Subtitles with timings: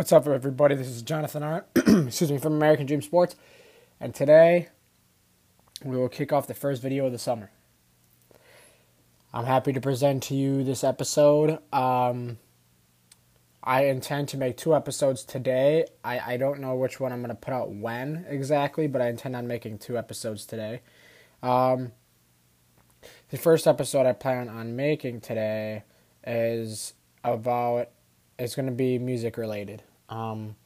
[0.00, 0.76] What's up, everybody?
[0.76, 3.36] This is Jonathan Arndt, excuse me, from American Dream Sports,
[4.00, 4.68] and today
[5.84, 7.50] we will kick off the first video of the summer.
[9.34, 11.58] I'm happy to present to you this episode.
[11.70, 12.38] Um,
[13.62, 15.84] I intend to make two episodes today.
[16.02, 19.10] I, I don't know which one I'm going to put out when exactly, but I
[19.10, 20.80] intend on making two episodes today.
[21.42, 21.92] Um,
[23.28, 25.82] the first episode I plan on making today
[26.26, 27.90] is about
[28.38, 29.82] it's going to be music related.
[30.10, 30.56] Um,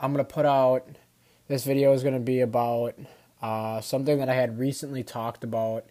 [0.00, 0.88] I'm going to put out
[1.46, 2.94] this video is going to be about
[3.42, 5.84] uh, something that I had recently talked about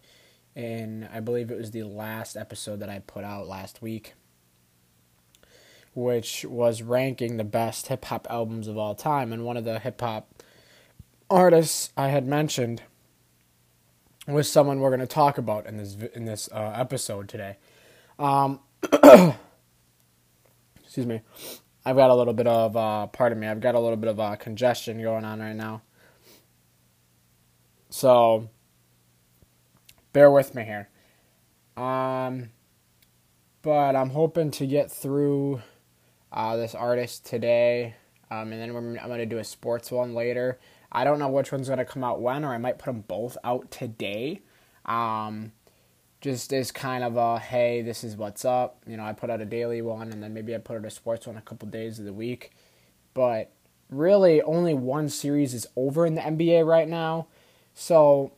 [0.55, 4.13] in I believe it was the last episode that I put out last week,
[5.93, 9.31] which was ranking the best hip hop albums of all time.
[9.31, 10.43] And one of the hip hop
[11.29, 12.81] artists I had mentioned
[14.27, 17.57] was someone we're going to talk about in this in this uh, episode today.
[18.17, 18.59] Um,
[20.89, 21.21] excuse me.
[21.85, 24.19] I've got a little bit of, uh, pardon me, I've got a little bit of
[24.19, 25.83] uh, congestion going on right now.
[27.91, 28.49] So,
[30.13, 30.89] bear with me here.
[31.77, 32.49] Um,
[33.61, 35.61] but I'm hoping to get through
[36.31, 37.93] uh, this artist today,
[38.31, 40.59] um, and then I'm going to do a sports one later.
[40.91, 43.01] I don't know which one's going to come out when, or I might put them
[43.07, 44.41] both out today.
[44.85, 45.51] Um,
[46.21, 48.83] just as kind of a hey, this is what's up.
[48.85, 50.89] You know, I put out a daily one and then maybe I put out a
[50.89, 52.51] sports one a couple days of the week.
[53.13, 53.51] But
[53.89, 57.27] really, only one series is over in the NBA right now.
[57.73, 58.33] So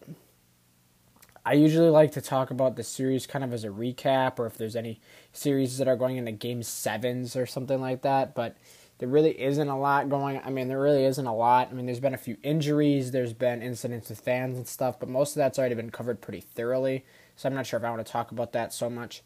[1.46, 4.58] I usually like to talk about the series kind of as a recap or if
[4.58, 5.02] there's any
[5.34, 8.36] series that are going into game sevens or something like that.
[8.36, 8.58] But
[9.00, 11.70] there really isn't a lot going I mean, there really isn't a lot.
[11.72, 15.10] I mean, there's been a few injuries, there's been incidents with fans and stuff, but
[15.10, 17.04] most of that's already been covered pretty thoroughly.
[17.36, 19.24] So I'm not sure if I want to talk about that so much.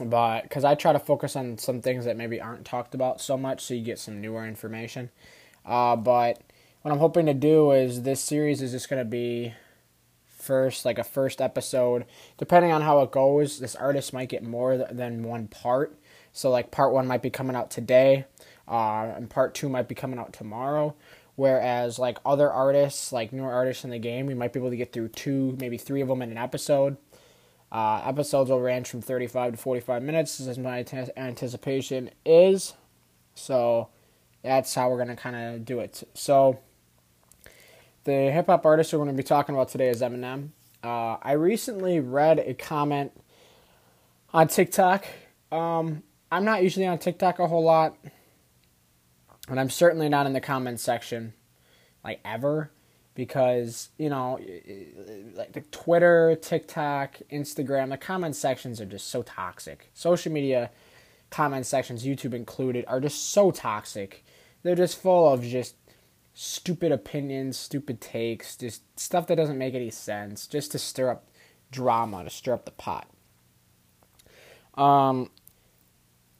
[0.00, 3.36] But because I try to focus on some things that maybe aren't talked about so
[3.36, 5.10] much, so you get some newer information.
[5.66, 6.40] Uh, but
[6.82, 9.54] what I'm hoping to do is this series is just going to be
[10.26, 12.06] first, like a first episode.
[12.36, 15.98] Depending on how it goes, this artist might get more than one part.
[16.32, 18.26] So, like, part one might be coming out today,
[18.68, 20.94] uh, and part two might be coming out tomorrow.
[21.38, 24.76] Whereas like other artists, like newer artists in the game, we might be able to
[24.76, 26.96] get through two, maybe three of them in an episode.
[27.70, 30.84] Uh, episodes will range from 35 to 45 minutes, as my
[31.16, 32.74] anticipation is.
[33.36, 33.86] So
[34.42, 36.02] that's how we're going to kind of do it.
[36.12, 36.58] So
[38.02, 40.48] the hip hop artist we're going to be talking about today is Eminem.
[40.82, 43.12] Uh, I recently read a comment
[44.34, 45.04] on TikTok.
[45.52, 47.96] Um, I'm not usually on TikTok a whole lot
[49.48, 51.32] and I'm certainly not in the comments section,
[52.04, 52.70] like ever,
[53.14, 54.38] because you know,
[55.34, 59.90] like the Twitter, TikTok, Instagram, the comment sections are just so toxic.
[59.94, 60.70] Social media
[61.30, 64.24] comment sections, YouTube included, are just so toxic.
[64.62, 65.76] They're just full of just
[66.34, 71.26] stupid opinions, stupid takes, just stuff that doesn't make any sense, just to stir up
[71.70, 73.08] drama, to stir up the pot.
[74.74, 75.30] Um,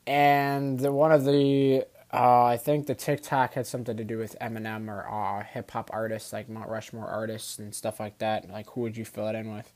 [0.07, 4.89] and one of the uh, I think the TikTok had something to do with Eminem
[4.89, 8.49] or uh, hip hop artists like Mount Rushmore artists and stuff like that.
[8.49, 9.71] Like, who would you fill it in with?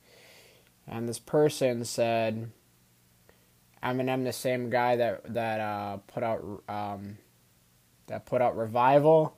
[0.87, 2.51] And this person said,
[3.83, 7.19] Eminem, the same guy that that uh, put out um,
[8.07, 9.37] that put out Revival.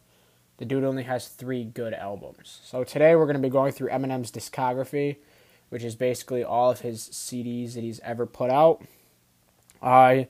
[0.59, 2.61] The dude only has three good albums.
[2.63, 5.17] So today we're to be going through Eminem's discography,
[5.69, 8.85] which is basically all of his CDs that he's ever put out.
[9.83, 10.29] I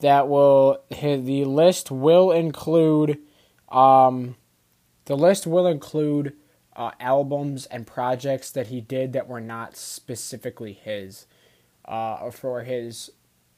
[0.00, 3.18] that will the list will include
[3.68, 4.36] um,
[5.06, 6.34] the list will include
[6.76, 11.26] uh, albums and projects that he did that were not specifically his
[11.84, 13.10] uh, for his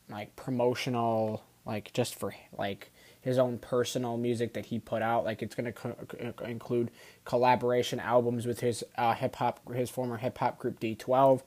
[0.09, 5.25] like promotional like just for like his own personal music that he put out.
[5.25, 6.93] Like it's going to co- include
[7.25, 11.43] collaboration albums with his uh, hip hop his former hip hop group D12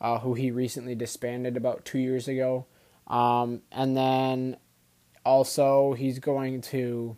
[0.00, 2.66] uh, who he recently disbanded about 2 years ago
[3.06, 4.56] um, and then
[5.24, 7.16] also he's going to,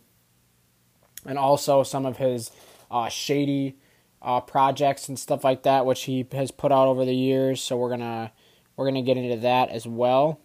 [1.25, 2.51] and also some of his
[2.91, 3.77] uh, shady
[4.21, 7.61] uh, projects and stuff like that, which he has put out over the years.
[7.61, 8.31] So we're gonna
[8.75, 10.39] we're gonna get into that as well.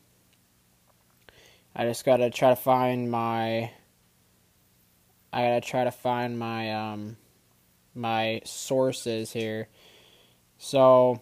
[1.75, 3.71] I just gotta try to find my.
[5.33, 7.17] I gotta try to find my um,
[7.95, 9.69] my sources here.
[10.59, 11.21] So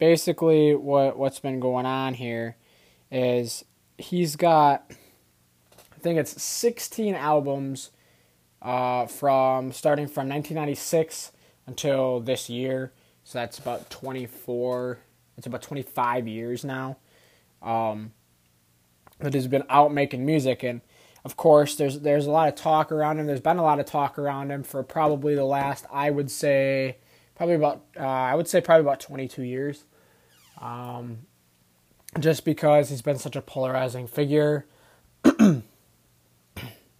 [0.00, 2.56] basically what what's been going on here
[3.12, 3.64] is
[3.98, 4.90] he's got
[5.72, 7.90] I think it's 16 albums
[8.62, 11.32] uh, from starting from 1996
[11.66, 12.92] until this year.
[13.22, 14.98] So that's about 24.
[15.36, 16.96] It's about 25 years now.
[17.62, 18.12] Um,
[19.20, 20.80] that has been out making music and
[21.26, 23.84] of course there's there's a lot of talk around him there's been a lot of
[23.84, 26.96] talk around him for probably the last i would say
[27.34, 29.84] probably about uh, i would say probably about 22 years
[30.60, 31.18] um,
[32.18, 34.66] just because he's been such a polarizing figure.
[35.24, 35.62] Excuse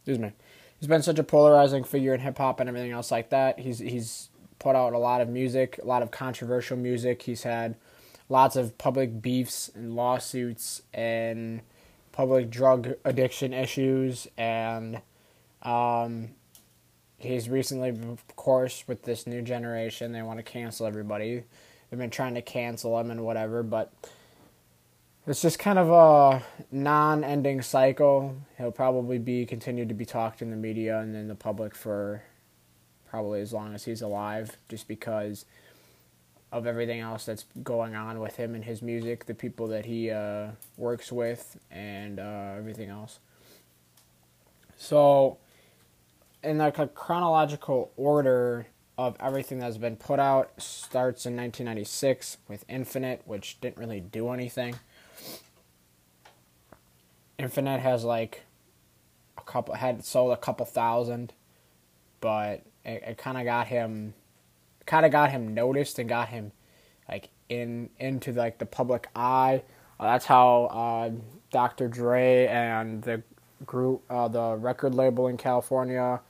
[0.07, 0.33] me.
[0.79, 3.59] He's been such a polarizing figure in hip hop and everything else like that.
[3.59, 7.23] He's he's put out a lot of music a lot of controversial music.
[7.23, 7.77] He's had
[8.29, 11.61] lots of public beefs and lawsuits and
[12.13, 15.01] public drug addiction issues, and
[15.63, 16.31] um,
[17.19, 21.45] he's recently, of course, with this new generation, they want to cancel everybody.
[21.91, 23.93] They've been trying to cancel him and whatever, but
[25.27, 28.37] it's just kind of a non-ending cycle.
[28.59, 32.23] He'll probably be continued to be talked in the media and in the public for
[33.09, 35.45] probably as long as he's alive, just because
[36.53, 40.11] of everything else that's going on with him and his music, the people that he
[40.11, 43.19] uh, works with, and uh, everything else.
[44.77, 45.39] So,
[46.43, 48.67] in like a chronological order
[49.01, 54.29] of everything that's been put out, starts in 1996 with Infinite, which didn't really do
[54.29, 54.79] anything.
[57.39, 58.43] Infinite has like
[59.39, 61.33] a couple had sold a couple thousand,
[62.21, 64.13] but it, it kind of got him
[64.85, 66.53] kind of got him noticed and got him
[67.09, 69.63] like in into like the public eye.
[69.99, 71.11] Uh, that's how uh,
[71.51, 71.89] Dr.
[71.89, 73.23] Dre and the
[73.65, 76.21] group, uh, the record label in California,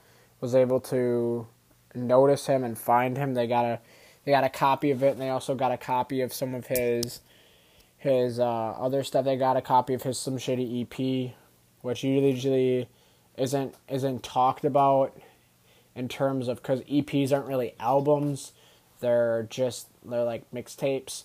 [0.41, 1.49] was able to
[1.95, 3.35] notice him and find him.
[3.35, 3.81] They got a
[4.25, 6.67] they got a copy of it, and they also got a copy of some of
[6.67, 7.21] his
[7.97, 9.25] his uh, other stuff.
[9.25, 11.35] They got a copy of his Slim Shady EP,
[11.83, 12.89] which usually
[13.37, 15.17] isn't isn't talked about
[15.95, 18.53] in terms of because EPs aren't really albums;
[19.01, 21.25] they're just they're like mixtapes,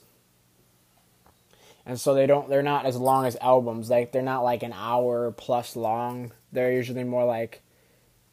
[1.86, 3.90] and so they don't they're not as long as albums.
[3.90, 6.32] Like they're not like an hour plus long.
[6.52, 7.62] They're usually more like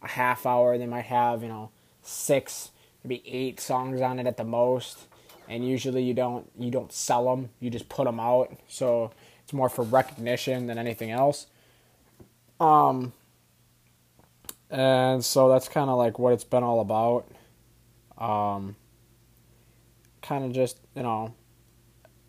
[0.02, 0.78] a half hour.
[0.78, 1.70] They might have you know
[2.02, 2.70] six
[3.04, 5.06] maybe eight songs on it at the most.
[5.48, 8.56] And usually you don't you don't sell them you just put them out.
[8.68, 9.10] So
[9.42, 11.46] it's more for recognition than anything else.
[12.60, 13.12] Um
[14.72, 17.28] and so that's kind of like what it's been all about.
[18.16, 18.74] Um,
[20.22, 21.34] kind of just you know,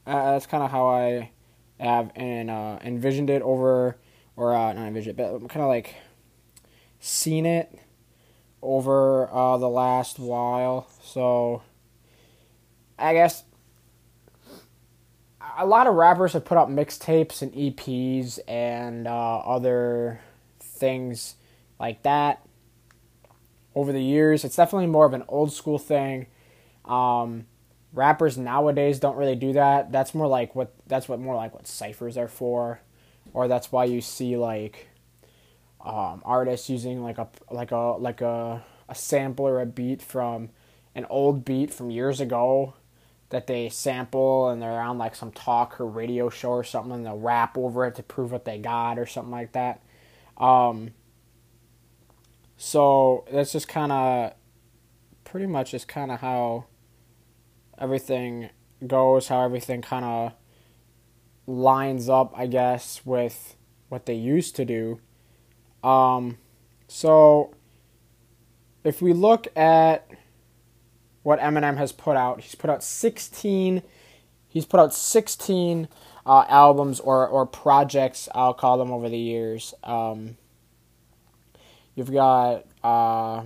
[0.05, 1.31] that's kind of how I
[1.79, 3.97] have and uh, envisioned it over,
[4.35, 5.95] or uh, not envisioned, but kind of like
[6.99, 7.79] seen it
[8.63, 10.87] over uh, the last while.
[11.03, 11.61] So
[12.97, 13.43] I guess
[15.57, 20.21] a lot of rappers have put out mixtapes and EPs and uh, other
[20.59, 21.35] things
[21.79, 22.45] like that
[23.75, 24.43] over the years.
[24.43, 26.27] It's definitely more of an old school thing.
[26.85, 27.45] Um,
[27.91, 29.91] rappers nowadays don't really do that.
[29.91, 32.81] That's more like what that's what more like what ciphers are for,
[33.33, 34.87] or that's why you see like
[35.83, 40.49] um, artists using like a like a like a a sample or a beat from
[40.95, 42.73] an old beat from years ago
[43.29, 47.05] that they sample and they're on like some talk or radio show or something and
[47.05, 49.81] they'll rap over it to prove what they got or something like that.
[50.37, 50.91] Um,
[52.57, 54.33] so that's just kind of
[55.23, 56.65] pretty much just kind of how
[57.79, 58.51] everything
[58.85, 60.33] goes, how everything kind of
[61.47, 63.55] lines up, I guess, with
[63.89, 64.99] what they used to do.
[65.83, 66.37] Um,
[66.87, 67.53] so
[68.83, 70.09] if we look at
[71.23, 73.81] what Eminem has put out, he's put out 16
[74.47, 75.87] he's put out 16
[76.25, 79.73] uh, albums or, or projects, I'll call them over the years.
[79.83, 80.37] Um,
[81.95, 83.43] You've got uh,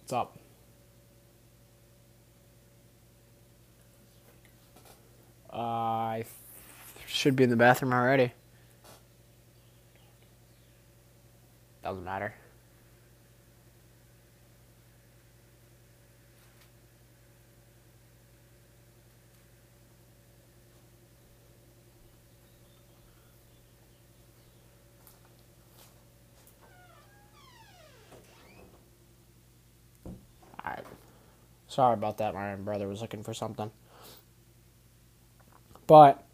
[0.00, 0.36] what's up?
[5.52, 6.24] Uh, I
[7.06, 8.32] should be in the bathroom already.
[11.90, 12.32] Doesn't matter.
[30.64, 30.84] Alright.
[31.66, 32.34] Sorry about that.
[32.34, 33.72] My brother was looking for something.
[35.88, 36.24] But,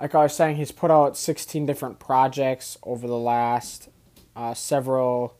[0.00, 3.88] like I was saying, he's put out 16 different projects over the last
[4.36, 5.36] uh, several,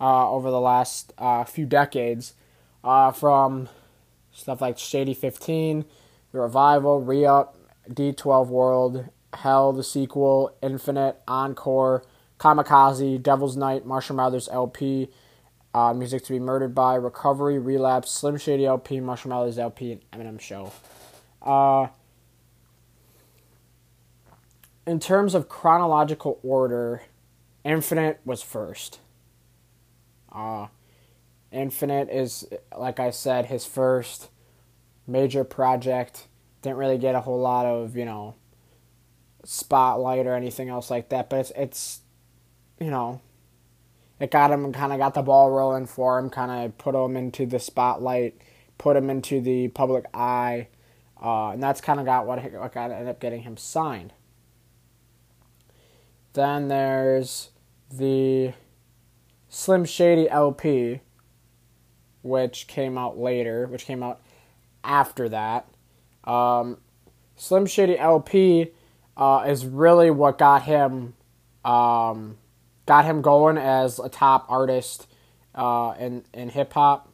[0.00, 2.34] uh, over the last uh, few decades.
[2.82, 3.68] Uh, from
[4.32, 5.84] stuff like Shady 15,
[6.32, 7.56] The Revival, Re Up,
[7.90, 9.04] D12 World,
[9.34, 12.04] Hell, the sequel, Infinite, Encore,
[12.38, 15.10] Kamikaze, Devil's Night, Marshall Mathers LP,
[15.74, 20.02] uh, music to be murdered by Recovery, Relapse, Slim Shady LP, Marshall Mathers LP, and
[20.10, 20.72] Eminem Show.
[21.42, 21.88] Uh,
[24.86, 27.02] in terms of chronological order,
[27.64, 29.00] Infinite was first.
[30.32, 30.68] Uh,
[31.52, 34.30] Infinite is, like I said, his first
[35.06, 36.28] major project.
[36.62, 38.34] Didn't really get a whole lot of, you know,
[39.44, 42.00] spotlight or anything else like that, but it's, it's
[42.78, 43.20] you know,
[44.18, 47.16] it got him kind of got the ball rolling for him, kind of put him
[47.16, 48.40] into the spotlight,
[48.78, 50.68] put him into the public eye,
[51.22, 54.12] uh, and that's kind of got what, what got, ended up getting him signed.
[56.32, 57.49] Then there's
[57.90, 58.52] the
[59.48, 61.00] Slim Shady LP,
[62.22, 64.20] which came out later, which came out
[64.84, 65.66] after that.
[66.24, 66.78] Um,
[67.36, 68.72] Slim Shady LP
[69.16, 71.14] uh, is really what got him
[71.64, 72.38] um,
[72.86, 75.06] got him going as a top artist
[75.54, 77.08] uh, in in hip hop.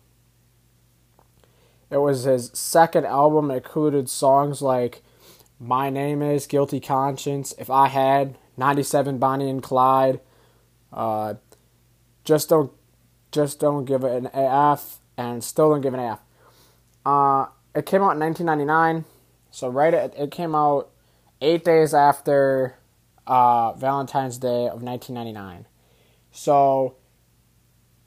[1.90, 3.50] It was his second album.
[3.50, 5.02] It included songs like
[5.58, 10.20] "My Name Is," "Guilty Conscience," "If I Had," "97 Bonnie and Clyde,"
[10.92, 11.34] uh,
[12.24, 12.72] "Just Don't
[13.32, 16.20] Just Don't Give It an AF," and "Still Don't Give an AF."
[17.04, 19.04] Uh, it came out in 1999,
[19.50, 20.90] so right it, it came out
[21.40, 22.76] eight days after
[23.26, 25.66] uh, Valentine's Day of 1999.
[26.30, 26.96] So,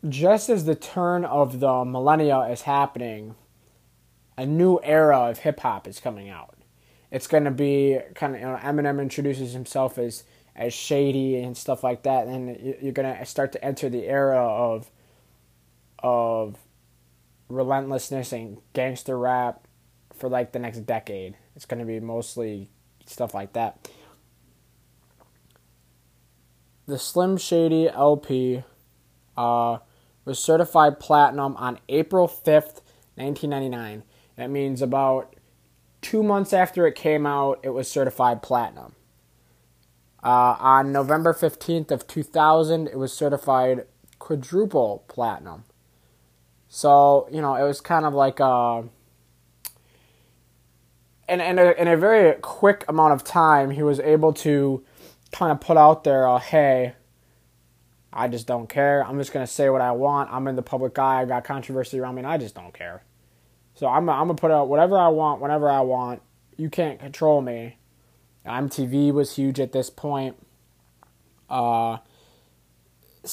[0.08, 3.36] just as the turn of the millennia is happening,
[4.38, 6.56] a new era of hip hop is coming out.
[7.12, 10.24] It's going to be kind of, you know, Eminem introduces himself as,
[10.60, 14.92] as shady and stuff like that, and you're to start to enter the era of,
[16.00, 16.58] of
[17.48, 19.66] relentlessness and gangster rap
[20.14, 21.38] for like the next decade.
[21.56, 22.70] It's to be mostly
[23.06, 23.90] stuff like that.
[26.88, 28.64] The Slim Shady LP
[29.38, 29.78] uh,
[30.26, 32.82] was certified platinum on April 5th,
[33.16, 34.04] 1999.
[34.36, 35.38] That means about
[36.02, 38.96] two months after it came out, it was certified platinum.
[40.24, 43.86] Uh, on November 15th of 2000, it was certified
[44.20, 45.64] quadruple platinum.
[46.68, 48.84] So, you know, it was kind of like a
[51.30, 54.84] in, in, a, in a very quick amount of time, he was able to
[55.32, 56.94] kind of put out there, uh, hey,
[58.12, 59.06] I just don't care.
[59.06, 60.34] I'm just going to say what I want.
[60.34, 61.22] I'm in the public eye.
[61.22, 63.04] I got controversy around me, and I just don't care.
[63.76, 66.22] So I'm, I'm going to put out whatever I want, whenever I want.
[66.58, 67.78] You can't control me.
[68.46, 70.36] MTV was huge at this point.
[71.50, 71.98] Uh,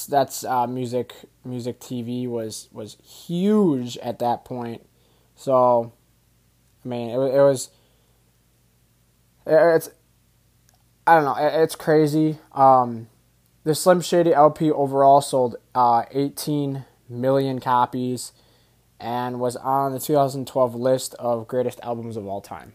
[0.09, 1.13] that's uh, music.
[1.45, 4.85] Music TV was was huge at that point.
[5.35, 5.93] So,
[6.83, 7.69] I mean, it, it was
[9.45, 9.89] it's
[11.05, 11.35] I don't know.
[11.37, 12.37] It's crazy.
[12.51, 13.07] Um,
[13.63, 18.33] the Slim Shady LP overall sold uh, 18 million copies
[18.99, 22.73] and was on the 2012 list of greatest albums of all time.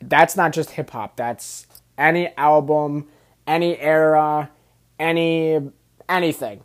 [0.00, 1.16] That's not just hip hop.
[1.16, 3.08] That's any album,
[3.46, 4.50] any era,
[4.98, 5.70] any
[6.08, 6.62] anything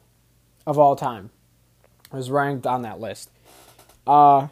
[0.67, 1.29] of all time
[2.11, 3.31] was ranked on that list.
[4.05, 4.47] Uh,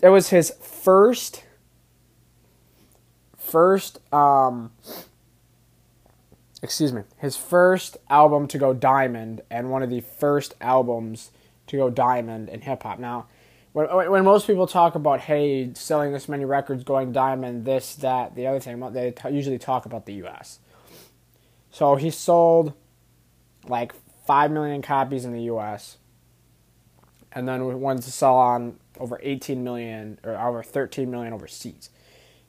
[0.00, 1.44] it was his first
[3.36, 4.72] first um
[6.64, 11.30] excuse me, his first album to go diamond and one of the first albums
[11.66, 12.98] to go diamond in hip hop.
[12.98, 13.26] Now,
[13.74, 18.36] when, when most people talk about hey selling this many records going diamond this that
[18.36, 20.60] the other thing they t- usually talk about the U.S.
[21.72, 22.72] So he sold
[23.66, 23.92] like
[24.26, 25.98] five million copies in the U.S.
[27.32, 31.90] and then wanted to sell on over 18 million or over 13 million overseas.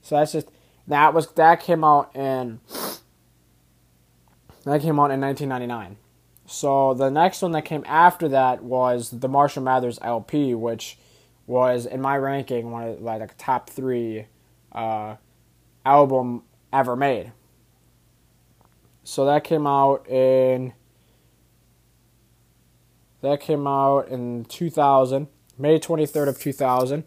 [0.04, 0.48] So that's just
[0.88, 2.60] that was that came out in
[4.64, 5.98] that came out in 1999.
[6.46, 11.00] So the next one that came after that was the Marshall Mathers LP, which
[11.48, 14.26] was in my ranking one of like top three
[14.72, 15.16] uh,
[15.86, 17.32] album ever made.
[19.04, 20.74] So that came out in
[23.22, 27.04] that came out in 2000, May 23rd of 2000.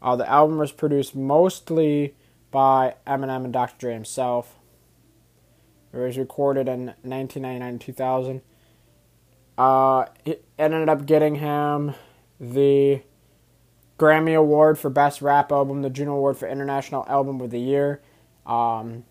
[0.00, 2.14] Uh, the album was produced mostly
[2.50, 3.76] by Eminem and Dr.
[3.78, 4.56] Dre himself.
[5.92, 8.42] It was recorded in 1999 2000.
[9.56, 11.94] Uh, it ended up getting him
[12.38, 13.02] the
[13.98, 18.00] Grammy Award for Best Rap Album, the Juno Award for International Album of the Year,
[18.46, 19.04] um,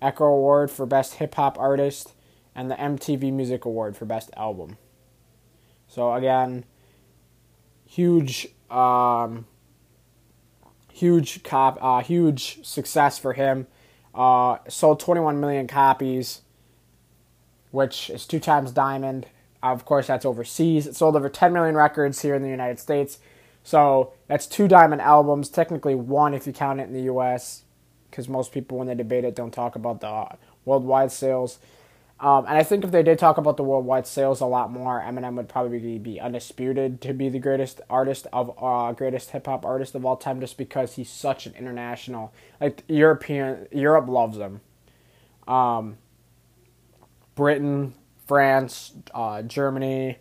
[0.00, 2.12] Echo Award for Best Hip Hop Artist,
[2.54, 4.78] and the MTV Music Award for Best Album.
[5.88, 6.64] So, again,
[7.84, 9.46] huge um,
[10.92, 13.66] huge cop, uh, huge success for him.
[14.14, 16.42] Uh, sold 21 million copies,
[17.70, 19.26] which is two times diamond.
[19.62, 20.86] Of course, that's overseas.
[20.86, 23.18] It sold over 10 million records here in the United States.
[23.68, 27.64] So that's two diamond albums, technically one if you count it in the U.S.
[28.10, 31.58] because most people, when they debate it, don't talk about the worldwide sales.
[32.18, 35.02] Um, and I think if they did talk about the worldwide sales a lot more,
[35.02, 39.66] Eminem would probably be undisputed to be the greatest artist of uh, greatest hip hop
[39.66, 42.32] artist of all time, just because he's such an international,
[42.62, 44.62] like European, Europe loves him.
[45.46, 45.98] Um,
[47.34, 47.92] Britain,
[48.26, 50.16] France, uh, Germany,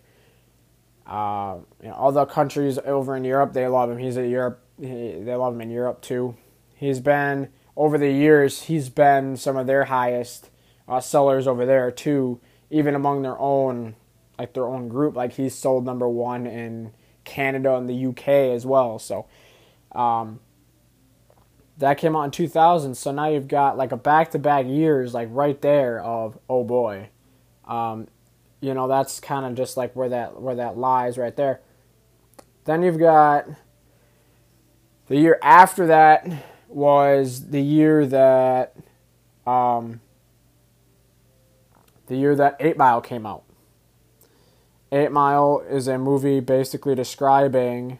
[1.07, 3.97] uh, you know, all the countries over in Europe, they love him.
[3.97, 6.35] He's a Europe, he, they love him in Europe too.
[6.75, 10.49] He's been over the years, he's been some of their highest
[10.87, 13.95] uh, sellers over there too, even among their own
[14.37, 15.15] like their own group.
[15.15, 16.91] Like he's sold number one in
[17.23, 18.99] Canada and the UK as well.
[18.99, 19.25] So
[19.93, 20.39] um,
[21.77, 22.95] that came out in 2000.
[22.95, 26.63] So now you've got like a back to back years like right there of oh
[26.63, 27.09] boy.
[27.65, 28.07] Um,
[28.59, 31.61] you know that's kind of just like where that where that lies right there.
[32.65, 33.45] Then you've got
[35.07, 36.27] the year after that
[36.67, 38.75] was the year that
[39.45, 40.01] um,
[42.07, 43.43] the year that 8 Mile came out.
[44.91, 47.99] 8 Mile is a movie basically describing.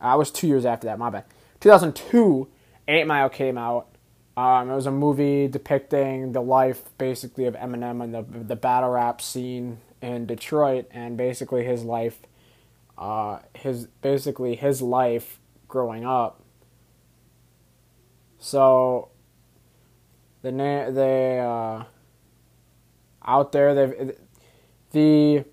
[0.00, 1.24] I was two years after that, my bad.
[1.60, 2.48] 2002,
[2.88, 3.93] 8 Mile came out.
[4.36, 8.90] Um, it was a movie depicting the life basically of Eminem and the, the battle
[8.90, 12.18] rap scene in Detroit and basically his life.
[12.98, 15.38] Uh, his basically his life
[15.68, 16.40] growing up.
[18.38, 19.08] So
[20.42, 21.84] the na- they uh,
[23.24, 23.74] out there.
[23.74, 24.16] They've
[24.92, 25.44] the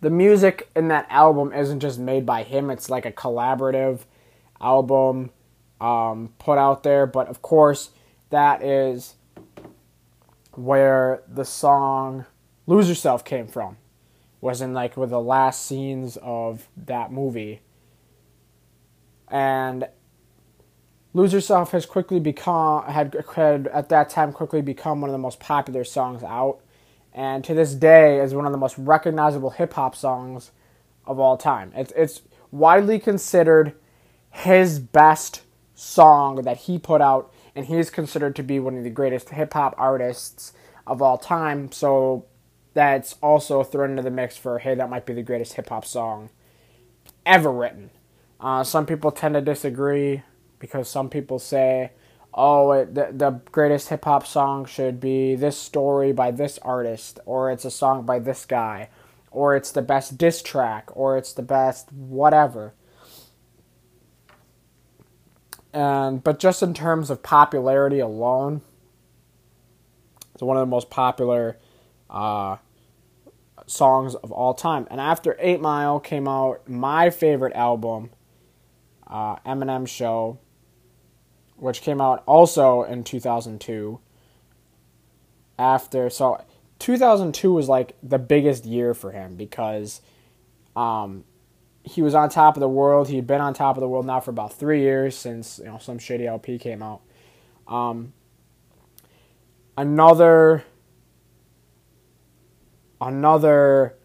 [0.00, 2.70] the music in that album isn't just made by him.
[2.70, 4.00] It's like a collaborative
[4.60, 5.30] album
[5.82, 7.06] um, put out there.
[7.06, 7.90] But of course,
[8.30, 9.16] that is
[10.52, 12.24] where the song
[12.66, 13.76] "Lose Yourself" came from.
[14.40, 17.60] Was in like with the last scenes of that movie,
[19.28, 19.88] and
[21.14, 25.18] Lose Yourself has quickly become had, had at that time quickly become one of the
[25.18, 26.58] most popular songs out,
[27.12, 30.50] and to this day is one of the most recognizable hip hop songs
[31.06, 31.72] of all time.
[31.76, 33.74] It's it's widely considered
[34.30, 35.42] his best
[35.82, 39.52] song that he put out, and he's considered to be one of the greatest hip
[39.52, 40.52] hop artists
[40.86, 41.72] of all time.
[41.72, 42.26] So
[42.74, 45.84] that's also thrown into the mix for hey, that might be the greatest hip hop
[45.84, 46.30] song
[47.26, 47.90] ever written.
[48.40, 50.22] Uh, some people tend to disagree
[50.58, 51.92] because some people say,
[52.34, 57.20] oh, it, the, the greatest hip hop song should be this story by this artist,
[57.26, 58.88] or it's a song by this guy,
[59.30, 62.74] or it's the best diss track, or it's the best whatever.
[65.72, 68.60] And but just in terms of popularity alone,
[70.34, 71.58] it's one of the most popular
[72.10, 72.56] uh,
[73.66, 74.86] songs of all time.
[74.90, 78.10] And after Eight Mile came out, my favorite album,
[79.06, 80.38] uh, Eminem Show,
[81.56, 84.00] which came out also in 2002.
[85.58, 86.42] After so
[86.80, 90.00] 2002 was like the biggest year for him because
[90.74, 91.24] um,
[91.84, 93.08] he was on top of the world.
[93.08, 95.78] He'd been on top of the world now for about three years since you know
[95.78, 97.02] Slim Shady LP came out.
[97.66, 98.12] Um,
[99.76, 100.64] another
[103.00, 103.96] another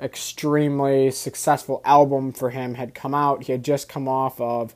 [0.00, 3.44] extremely successful album for him had come out.
[3.44, 4.74] He had just come off of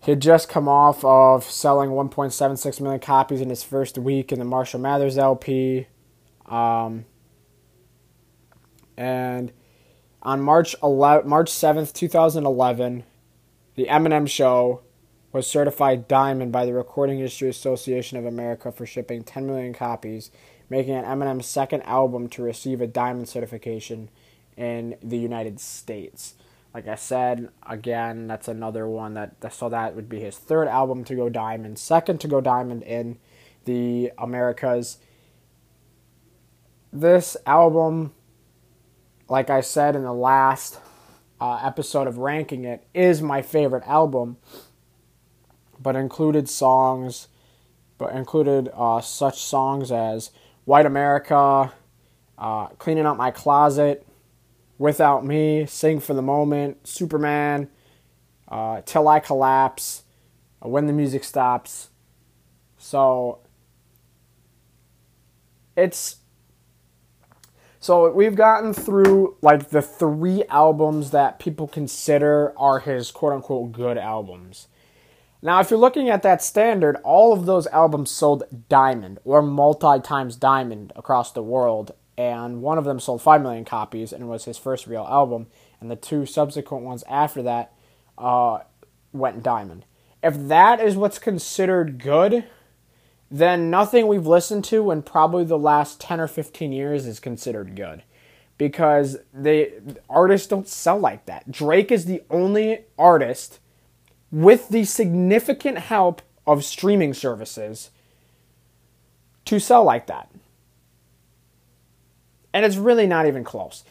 [0.00, 4.38] he had just come off of selling 1.76 million copies in his first week in
[4.38, 5.88] the Marshall Mathers LP.
[6.46, 7.04] Um,
[8.96, 9.52] and
[10.22, 13.04] on March 11, March 7th, 2011,
[13.76, 14.82] the Eminem Show
[15.32, 20.30] was certified diamond by the Recording Industry Association of America for shipping 10 million copies,
[20.70, 24.08] making it Eminem's second album to receive a diamond certification
[24.56, 26.34] in the United States.
[26.74, 31.04] Like I said, again, that's another one that so that would be his third album
[31.04, 33.18] to go diamond, second to go diamond in
[33.64, 34.98] the Americas.
[36.92, 38.12] This album,
[39.28, 40.80] like I said in the last
[41.40, 44.38] uh, episode of ranking it, is my favorite album,
[45.80, 47.28] but included songs,
[47.98, 50.30] but included uh, such songs as
[50.64, 51.72] White America,
[52.38, 54.06] uh, Cleaning Out My Closet,
[54.78, 57.68] Without Me, Sing for the Moment, Superman,
[58.48, 60.04] uh, Till I Collapse,
[60.64, 61.90] uh, When the Music Stops.
[62.78, 63.40] So
[65.76, 66.16] it's
[67.80, 73.72] so we've gotten through like the three albums that people consider are his quote unquote
[73.72, 74.68] good albums.
[75.40, 80.00] Now, if you're looking at that standard, all of those albums sold diamond or multi
[80.00, 84.44] times diamond across the world and one of them sold 5 million copies and was
[84.44, 85.46] his first real album,
[85.80, 87.72] and the two subsequent ones after that
[88.18, 88.58] uh,
[89.12, 89.84] went diamond.
[90.20, 92.44] If that is what's considered good,
[93.30, 97.76] then nothing we've listened to in probably the last 10 or 15 years is considered
[97.76, 98.02] good
[98.56, 99.72] because they
[100.08, 101.50] artists don't sell like that.
[101.50, 103.60] Drake is the only artist
[104.30, 107.90] with the significant help of streaming services
[109.44, 110.30] to sell like that.
[112.52, 113.84] And it's really not even close.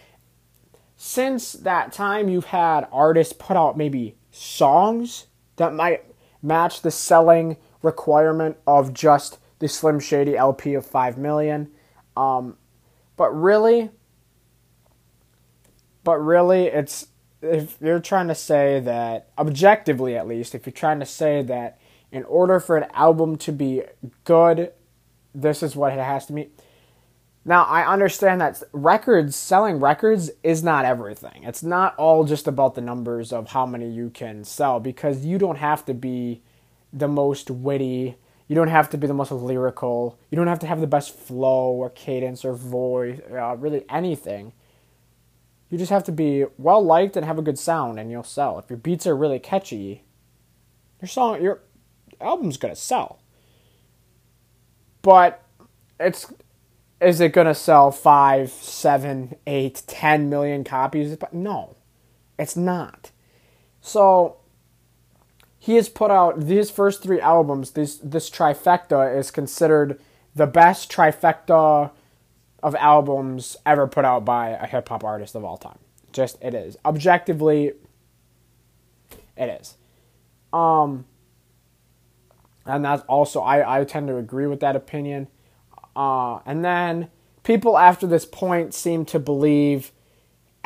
[0.97, 6.04] Since that time, you've had artists put out maybe songs that might
[6.41, 11.70] match the selling requirement of just the Slim Shady LP of 5 million.
[12.16, 12.58] Um,
[13.16, 13.90] but really,
[16.04, 17.08] but really, it's
[17.42, 21.80] if you're trying to say that, objectively at least, if you're trying to say that
[22.12, 23.84] in order for an album to be
[24.24, 24.72] good,
[25.36, 26.60] this is what it has to meet.
[27.46, 31.44] Now, I understand that records, selling records is not everything.
[31.44, 35.38] It's not all just about the numbers of how many you can sell because you
[35.38, 36.42] don't have to be
[36.93, 38.17] the most witty.
[38.47, 40.17] You don't have to be the most lyrical.
[40.32, 44.54] You don't have to have the best flow or cadence or voice, uh, really anything.
[45.69, 48.58] You just have to be well liked and have a good sound, and you'll sell.
[48.58, 50.04] If your beats are really catchy,
[51.02, 51.62] your song, your
[52.21, 53.19] album's gonna sell.
[55.02, 55.43] But
[56.00, 56.32] it's
[57.02, 61.17] is it gonna sell five, seven, eight, ten million copies?
[61.32, 61.76] No,
[62.39, 63.12] it's not.
[63.82, 64.38] So
[65.60, 67.72] he has put out these first three albums.
[67.72, 70.00] This this trifecta is considered
[70.36, 71.91] the best trifecta
[72.62, 75.80] of albums ever put out by a hip hop artist of all time.
[76.12, 77.74] Just it is objectively,
[79.36, 79.76] it is.
[80.54, 81.06] Um,
[82.65, 85.28] and that's also I I tend to agree with that opinion.
[85.96, 87.10] Uh, and then
[87.43, 89.91] people after this point seem to believe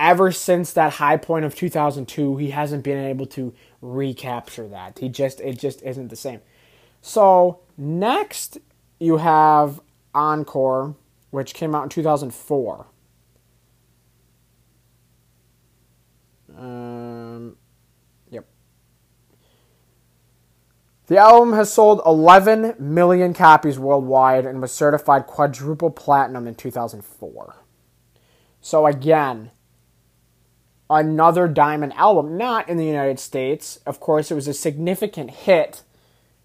[0.01, 4.97] ever since that high point of 2002 he hasn't been able to recapture that.
[4.97, 6.41] He just it just isn't the same.
[7.01, 8.57] So next
[8.99, 9.79] you have
[10.13, 10.95] encore
[11.29, 12.87] which came out in 2004
[16.57, 17.55] um,
[18.29, 18.45] yep.
[21.07, 27.55] The album has sold 11 million copies worldwide and was certified quadruple platinum in 2004
[28.59, 29.51] so again
[30.91, 33.79] another Diamond album, not in the United States.
[33.85, 35.83] Of course, it was a significant hit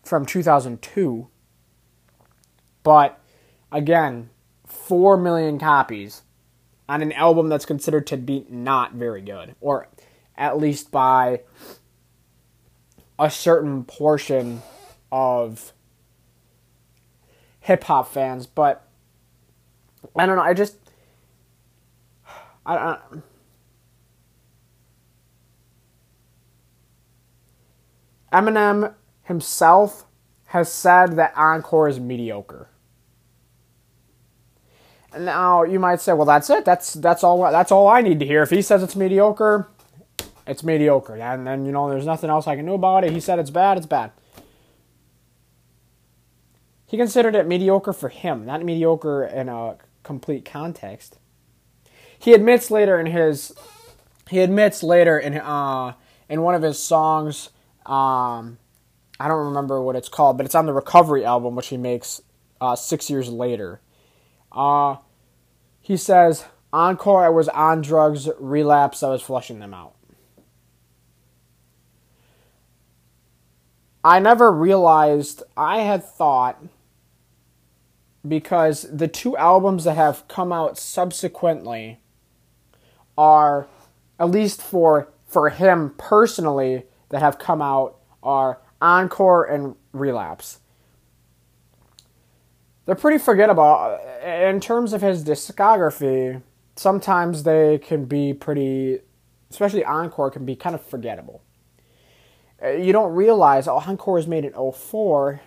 [0.05, 1.27] from 2002.
[2.85, 3.21] But
[3.73, 4.31] again,
[4.65, 6.23] 4 million copies
[6.89, 9.89] on an album that's considered to be not very good, or
[10.37, 11.41] at least by
[13.19, 14.63] a certain portion
[15.11, 15.73] of
[17.59, 18.47] hip hop fans.
[18.47, 18.87] But
[20.15, 20.43] I don't know.
[20.43, 20.77] I just.
[22.65, 23.23] I don't.
[28.33, 30.07] Eminem himself
[30.47, 32.69] has said that Encore is mediocre.
[35.19, 36.65] Now you might say, well, that's it.
[36.65, 37.41] That's that's all.
[37.51, 38.43] That's all I need to hear.
[38.43, 39.69] If he says it's mediocre,
[40.47, 41.17] it's mediocre.
[41.17, 43.12] And then you know, there's nothing else I can do about it.
[43.12, 43.79] He said it's bad.
[43.79, 44.12] It's bad.
[46.87, 51.19] He considered it mediocre for him, not mediocre in a complete context.
[52.19, 53.53] He admits later in his,
[54.31, 55.95] he admits later in uh
[56.29, 57.51] in one of his songs
[57.87, 58.59] um,
[59.18, 62.20] I don't remember what it's called, but it's on the Recovery album, which he makes
[62.61, 63.81] uh, six years later.
[64.53, 64.96] Uh,
[65.81, 69.94] he says, Encore, I was on drugs, relapse, I was flushing them out.
[74.05, 76.62] I never realized, I had thought,
[78.27, 81.99] because the two albums that have come out subsequently
[83.16, 83.66] are,
[84.18, 90.61] at least for, for him personally, that have come out are Encore and Relapse.
[92.85, 93.99] They're pretty forgettable.
[94.25, 96.42] In terms of his discography,
[96.77, 99.01] sometimes they can be pretty,
[99.51, 101.42] especially Encore, can be kind of forgettable.
[102.62, 105.40] Uh, you don't realize, oh, Encore was made in 04,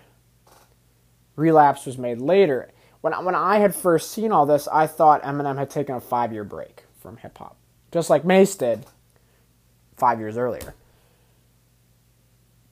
[1.36, 2.70] Relapse was made later.
[3.00, 6.32] When, when I had first seen all this, I thought Eminem had taken a five
[6.32, 7.56] year break from hip hop,
[7.90, 8.84] just like Mase did
[9.96, 10.74] five years earlier.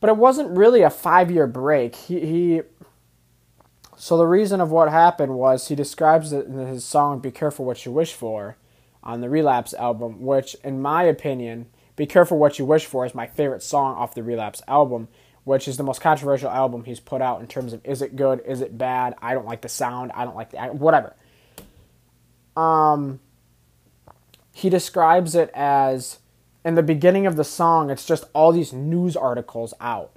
[0.00, 1.94] But it wasn't really a five year break.
[1.96, 2.62] He, he
[3.96, 7.64] so the reason of what happened was he describes it in his song "Be Careful
[7.64, 8.56] What You Wish For"
[9.02, 13.14] on the Relapse album, which, in my opinion, "Be Careful What You Wish For" is
[13.14, 15.08] my favorite song off the Relapse album,
[15.42, 18.40] which is the most controversial album he's put out in terms of is it good,
[18.46, 19.16] is it bad?
[19.20, 21.16] I don't like the sound, I don't like the whatever.
[22.56, 23.18] Um,
[24.52, 26.18] he describes it as
[26.68, 30.14] in the beginning of the song, it's just all these news articles out.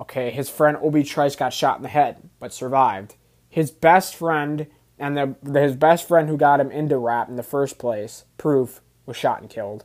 [0.00, 3.16] Okay, his friend Obi Trice got shot in the head but survived.
[3.48, 7.42] His best friend and the, his best friend who got him into rap in the
[7.42, 9.84] first place, Proof, was shot and killed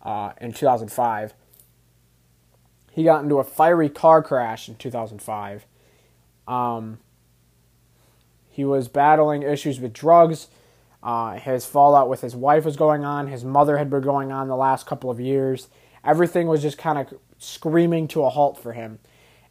[0.00, 1.34] uh, in 2005.
[2.92, 5.66] He got into a fiery car crash in 2005.
[6.48, 7.00] Um,
[8.48, 10.48] he was battling issues with drugs.
[11.04, 13.28] Uh, his fallout with his wife was going on.
[13.28, 15.68] His mother had been going on the last couple of years.
[16.02, 18.98] Everything was just kind of screaming to a halt for him.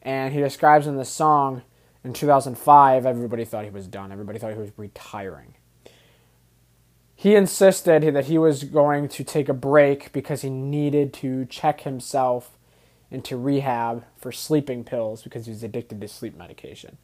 [0.01, 1.61] And he describes in the song
[2.03, 4.11] in 2005, everybody thought he was done.
[4.11, 5.53] Everybody thought he was retiring.
[7.15, 11.81] He insisted that he was going to take a break because he needed to check
[11.81, 12.57] himself
[13.11, 16.97] into rehab for sleeping pills because he was addicted to sleep medication.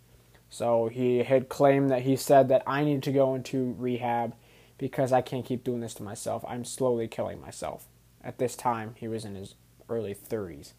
[0.49, 4.33] So he had claimed that he said that I need to go into rehab
[4.77, 6.43] because I can't keep doing this to myself.
[6.47, 7.87] I'm slowly killing myself.
[8.23, 9.55] At this time, he was in his
[9.87, 10.73] early 30s.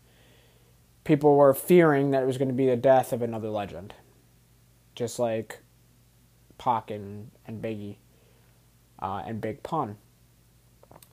[1.04, 3.94] People were fearing that it was going to be the death of another legend,
[4.94, 5.60] just like
[6.58, 7.96] Pac and, and Biggie
[9.00, 9.96] uh, and Big Pun.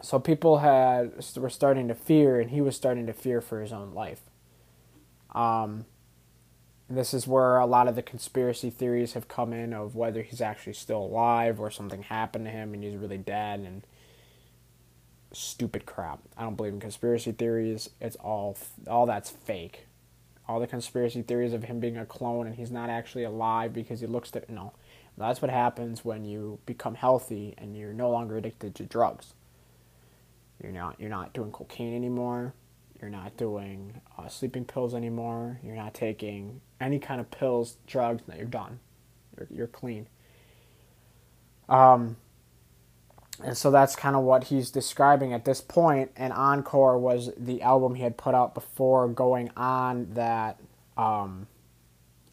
[0.01, 3.73] So people had were starting to fear, and he was starting to fear for his
[3.73, 4.21] own life.
[5.33, 5.85] Um,
[6.89, 10.41] this is where a lot of the conspiracy theories have come in of whether he's
[10.41, 13.85] actually still alive or something happened to him and he's really dead and
[15.33, 16.19] stupid crap.
[16.37, 17.89] I don't believe in conspiracy theories.
[17.99, 19.87] It's all all that's fake.
[20.47, 23.99] All the conspiracy theories of him being a clone and he's not actually alive because
[23.99, 24.73] he looks to no.
[25.17, 29.33] That's what happens when you become healthy and you're no longer addicted to drugs.
[30.63, 32.53] You're not you're not doing cocaine anymore.
[33.01, 35.59] You're not doing uh, sleeping pills anymore.
[35.63, 38.23] You're not taking any kind of pills, drugs.
[38.27, 38.79] No, you're done.
[39.37, 40.07] You're, you're clean.
[41.69, 42.17] Um,
[43.43, 46.11] and so that's kind of what he's describing at this point.
[46.15, 50.59] And Encore was the album he had put out before going on that,
[50.97, 51.47] um,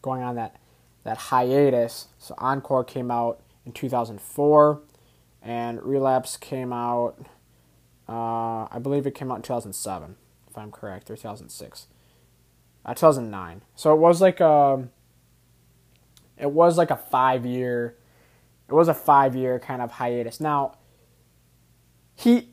[0.01, 0.57] going on that
[1.03, 2.07] that hiatus.
[2.17, 4.81] So Encore came out in 2004,
[5.43, 7.27] and Relapse came out.
[8.09, 10.15] Uh, I believe it came out in 2007
[10.55, 11.87] if I'm correct, or 2006.
[12.85, 13.61] Uh, 2009.
[13.75, 14.89] So it was like a, um,
[16.37, 17.97] it was like a five year,
[18.69, 20.39] it was a five year kind of hiatus.
[20.39, 20.77] Now,
[22.15, 22.49] he,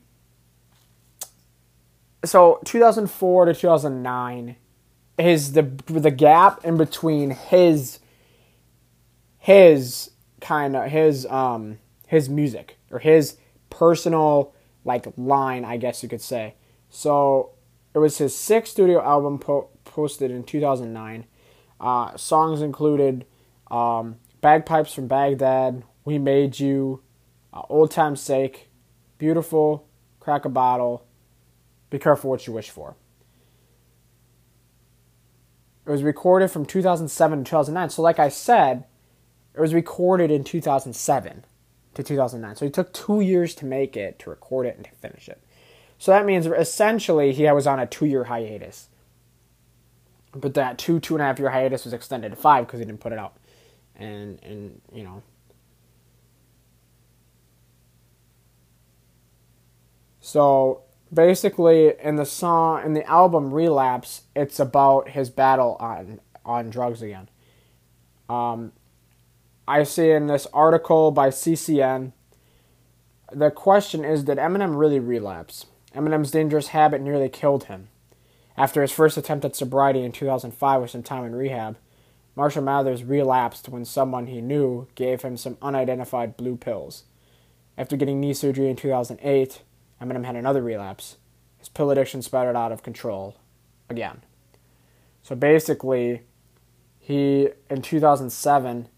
[2.25, 4.55] so 2004 to 2009
[5.17, 7.99] is the the gap in between his
[9.37, 10.09] his
[10.41, 13.37] kind of his um his music or his
[13.69, 16.55] personal like line I guess you could say.
[16.89, 17.51] So
[17.93, 21.25] it was his sixth studio album po- posted in 2009.
[21.79, 23.25] Uh, songs included
[23.69, 27.01] um, Bagpipes from Baghdad, We Made You,
[27.53, 28.69] uh, Old Time's Sake,
[29.17, 29.87] Beautiful,
[30.19, 31.05] Crack a Bottle,
[31.89, 32.95] Be Careful What You Wish For.
[35.85, 37.89] It was recorded from 2007 to 2009.
[37.89, 38.85] So, like I said,
[39.53, 41.45] it was recorded in 2007
[41.93, 42.55] to 2009.
[42.55, 45.43] So, it took two years to make it, to record it, and to finish it.
[46.03, 48.89] So that means essentially he was on a two year hiatus.
[50.35, 52.85] But that two, two and a half year hiatus was extended to five because he
[52.85, 53.37] didn't put it out.
[53.95, 55.23] And, and, you know.
[60.19, 60.81] So
[61.13, 67.01] basically in the song in the album Relapse, it's about his battle on on drugs
[67.01, 67.29] again.
[68.27, 68.73] Um,
[69.69, 72.11] I see in this article by CCN,
[73.31, 75.67] the question is did Eminem really relapse?
[75.95, 77.89] Eminem's dangerous habit nearly killed him.
[78.57, 81.77] After his first attempt at sobriety in 2005 with some time in rehab,
[82.35, 87.03] Marshall Mathers relapsed when someone he knew gave him some unidentified blue pills.
[87.77, 89.61] After getting knee surgery in 2008,
[90.01, 91.17] Eminem had another relapse.
[91.57, 93.37] His pill addiction spiraled out of control
[93.89, 94.23] again.
[95.21, 96.21] So basically,
[96.99, 98.89] he in 2007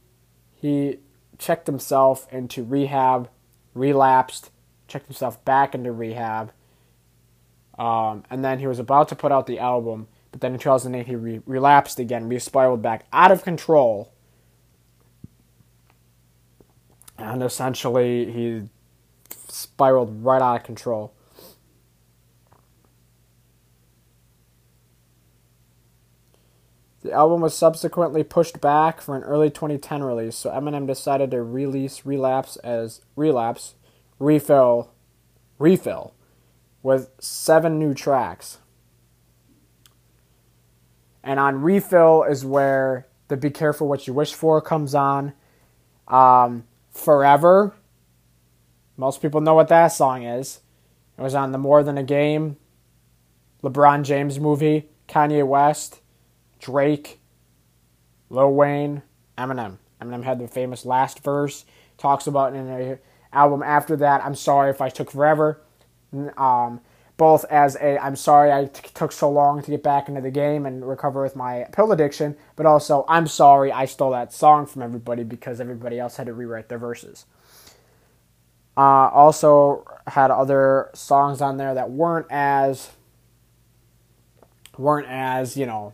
[0.55, 0.99] he
[1.37, 3.29] checked himself into rehab,
[3.73, 4.51] relapsed,
[4.87, 6.51] checked himself back into rehab,
[7.77, 11.07] um, and then he was about to put out the album, but then in 2008
[11.07, 14.11] he re- relapsed again, re spiraled back out of control.
[17.17, 18.69] And essentially, he
[19.47, 21.13] spiraled right out of control.
[27.03, 31.43] The album was subsequently pushed back for an early 2010 release, so Eminem decided to
[31.43, 33.75] release Relapse as Relapse,
[34.17, 34.91] Refill,
[35.59, 36.15] Refill
[36.85, 38.59] with seven new tracks.
[41.23, 45.33] And on Refill is where the Be Careful What You Wish For comes on.
[46.07, 47.75] Um, Forever.
[48.97, 50.59] Most people know what that song is.
[51.17, 52.57] It was on the More Than a Game
[53.63, 56.01] LeBron James movie, Kanye West,
[56.59, 57.19] Drake,
[58.29, 59.01] Lil Wayne,
[59.39, 59.79] Eminem.
[59.99, 61.65] Eminem had the famous last verse,
[61.97, 62.99] talks about in an
[63.33, 64.23] album after that.
[64.23, 65.64] I'm sorry if I took forever.
[66.13, 66.81] Um,
[67.17, 70.31] both as a I'm sorry I t- took so long to get back into the
[70.31, 74.65] game and recover with my pill addiction, but also I'm sorry I stole that song
[74.65, 77.25] from everybody because everybody else had to rewrite their verses.
[78.77, 82.91] Uh, also had other songs on there that weren't as
[84.77, 85.93] weren't as you know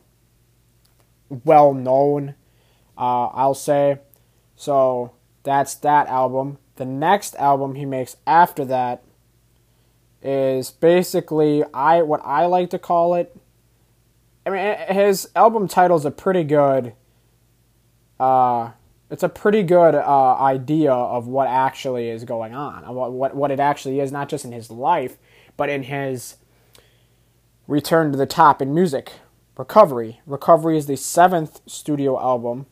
[1.46, 2.36] well known.
[2.98, 4.00] Uh, I'll say
[4.56, 5.14] so.
[5.44, 6.58] That's that album.
[6.76, 9.04] The next album he makes after that
[10.22, 13.36] is basically I what I like to call it.
[14.46, 16.94] I mean, his album title is a pretty good.
[18.20, 18.72] Uh,
[19.10, 23.52] it's a pretty good uh, idea of what actually is going on, what, what what
[23.52, 25.18] it actually is, not just in his life,
[25.58, 26.38] but in his
[27.68, 29.14] return to the top in music.
[29.58, 30.22] Recovery.
[30.26, 32.68] Recovery is the seventh studio album.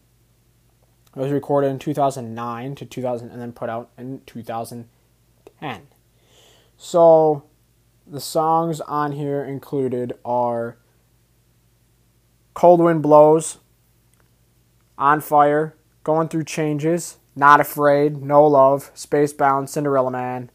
[1.15, 5.87] It was recorded in 2009 to 2000 and then put out in 2010.
[6.81, 7.43] So
[8.07, 10.77] the songs on here included are
[12.53, 13.57] Cold Wind Blows,
[14.97, 20.51] On Fire, Going Through Changes, Not Afraid, No Love, Spacebound, Cinderella Man,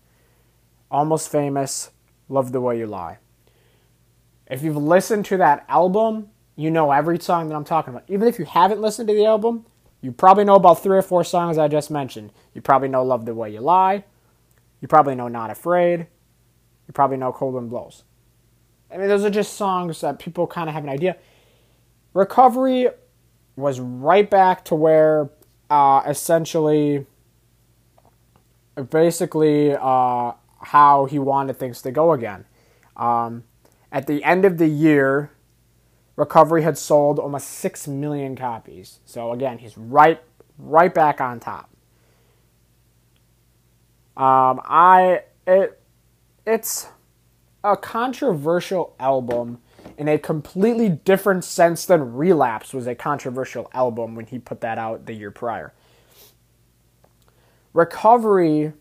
[0.91, 1.91] Almost Famous,
[2.31, 3.19] Love the Way You Lie.
[4.51, 8.09] If you've listened to that album, you know every song that I'm talking about.
[8.09, 9.67] Even if you haven't listened to the album,
[10.01, 12.33] you probably know about three or four songs I just mentioned.
[12.55, 14.05] You probably know Love the Way You Lie.
[14.81, 16.07] You probably know Not Afraid.
[16.87, 18.05] You probably know Cold Wind Blows.
[18.93, 21.17] I mean, those are just songs that people kind of have an idea.
[22.13, 22.89] Recovery
[23.57, 25.31] was right back to where
[25.71, 27.07] uh, essentially,
[28.91, 32.45] basically, uh, how he wanted things to go again.
[32.97, 33.45] Um,
[33.91, 35.31] at the end of the year,
[36.17, 39.01] Recovery had sold almost 6 million copies.
[39.05, 40.21] So again, he's right
[40.59, 41.71] right back on top.
[44.17, 45.81] Um, I it
[46.47, 46.89] it's
[47.63, 49.59] a controversial album
[49.97, 54.79] in a completely different sense than Relapse was a controversial album when he put that
[54.79, 55.73] out the year prior.
[57.73, 58.73] Recovery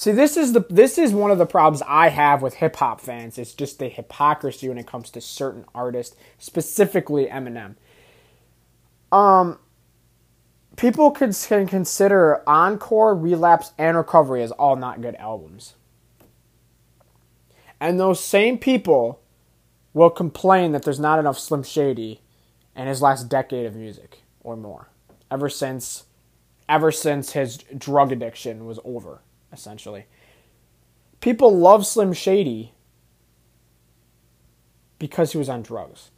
[0.00, 3.02] See, this is the this is one of the problems I have with hip hop
[3.02, 3.36] fans.
[3.36, 7.74] It's just the hypocrisy when it comes to certain artists, specifically Eminem.
[9.12, 9.58] Um,
[10.76, 15.74] people could can consider Encore, Relapse, and Recovery as all not good albums,
[17.80, 19.20] and those same people
[19.92, 22.20] will complain that there's not enough Slim Shady
[22.76, 24.88] in his last decade of music or more,
[25.30, 26.04] ever since,
[26.68, 30.06] ever since his drug addiction was over essentially.
[31.20, 32.72] People love Slim Shady
[34.98, 36.10] because he was on drugs.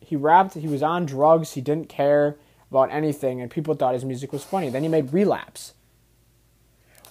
[0.00, 2.36] He rapped, he was on drugs, he didn't care
[2.70, 4.70] about anything, and people thought his music was funny.
[4.70, 5.74] Then he made Relapse,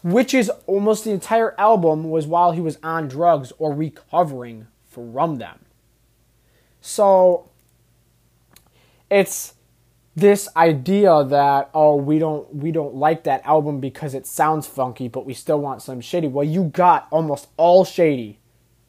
[0.03, 5.37] which is almost the entire album was while he was on drugs or recovering from
[5.37, 5.59] them.
[6.81, 7.49] So
[9.09, 9.53] it's
[10.15, 15.07] this idea that oh we don't we don't like that album because it sounds funky
[15.07, 18.39] but we still want Slim Shady well you got almost all shady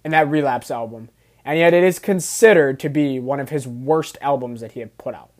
[0.04, 1.10] in that relapse album
[1.44, 4.98] and yet it is considered to be one of his worst albums that he had
[4.98, 5.30] put out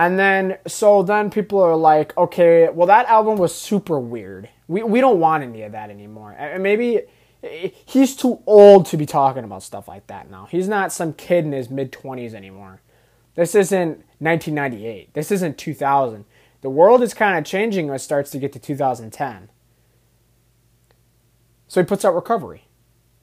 [0.00, 4.82] and then so then people are like okay well that album was super weird we,
[4.82, 7.02] we don't want any of that anymore and maybe
[7.44, 10.46] eh, he's too old to be talking about stuff like that now.
[10.50, 12.80] He's not some kid in his mid 20s anymore.
[13.34, 15.12] This isn't 1998.
[15.12, 16.24] This isn't 2000.
[16.62, 19.50] The world is kind of changing when it starts to get to 2010.
[21.68, 22.64] So he puts out Recovery.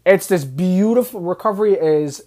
[0.06, 2.26] It's this beautiful recovery is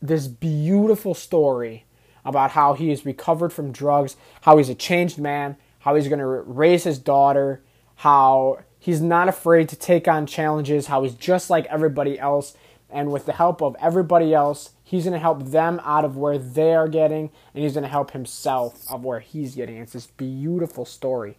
[0.00, 1.84] this beautiful story
[2.24, 6.18] about how he has recovered from drugs, how he's a changed man, how he's going
[6.18, 7.62] to raise his daughter,
[7.96, 12.56] how He's not afraid to take on challenges, how he's just like everybody else.
[12.88, 16.38] And with the help of everybody else, he's going to help them out of where
[16.38, 19.76] they are getting, and he's going to help himself of where he's getting.
[19.76, 21.36] It's this beautiful story.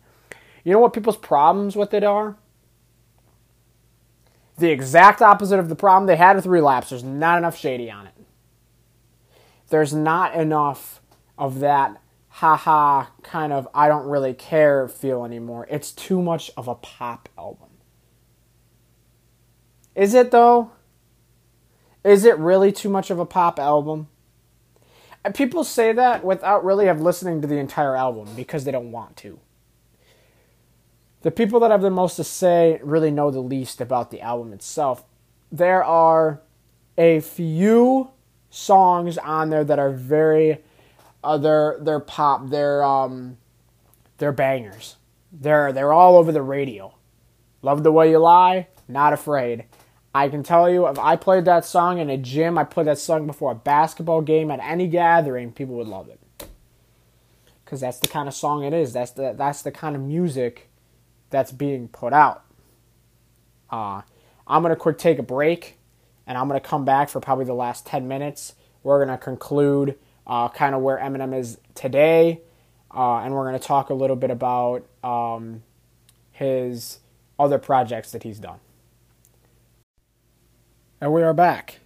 [0.63, 2.37] You know what people's problems with it are?
[4.59, 6.91] The exact opposite of the problem they had with relapse.
[6.91, 8.13] There's not enough shady on it.
[9.71, 11.01] There's not enough
[11.37, 15.67] of that haha kind of I don't really care feel anymore.
[15.69, 17.69] It's too much of a pop album.
[19.95, 20.71] Is it though?
[22.03, 24.07] Is it really too much of a pop album?
[25.25, 28.91] Uh, people say that without really have listening to the entire album because they don't
[28.91, 29.39] want to.
[31.21, 34.53] the people that have the most to say really know the least about the album
[34.53, 35.03] itself.
[35.51, 36.41] There are
[36.97, 38.09] a few
[38.51, 40.59] songs on there that are very
[41.23, 43.37] uh, they're pop, they're um
[44.17, 44.97] they're bangers.
[45.31, 46.93] They're they're all over the radio.
[47.63, 49.65] Love the way you lie, not afraid.
[50.13, 52.99] I can tell you if I played that song in a gym, I played that
[52.99, 56.19] song before a basketball game at any gathering, people would love it.
[57.65, 58.91] Cuz that's the kind of song it is.
[58.93, 60.69] That's the that's the kind of music
[61.29, 62.43] that's being put out.
[63.69, 64.01] Uh,
[64.45, 65.77] I'm going to quick take a break
[66.31, 68.55] and I'm going to come back for probably the last 10 minutes.
[68.83, 72.39] We're going to conclude uh, kind of where Eminem is today,
[72.95, 75.61] uh, and we're going to talk a little bit about um,
[76.31, 76.99] his
[77.37, 78.59] other projects that he's done.
[81.01, 81.81] And we are back.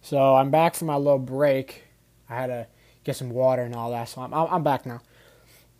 [0.00, 1.84] So I'm back from my little break.
[2.30, 2.66] I had to
[3.04, 5.02] get some water and all that, so I'm, I'm back now.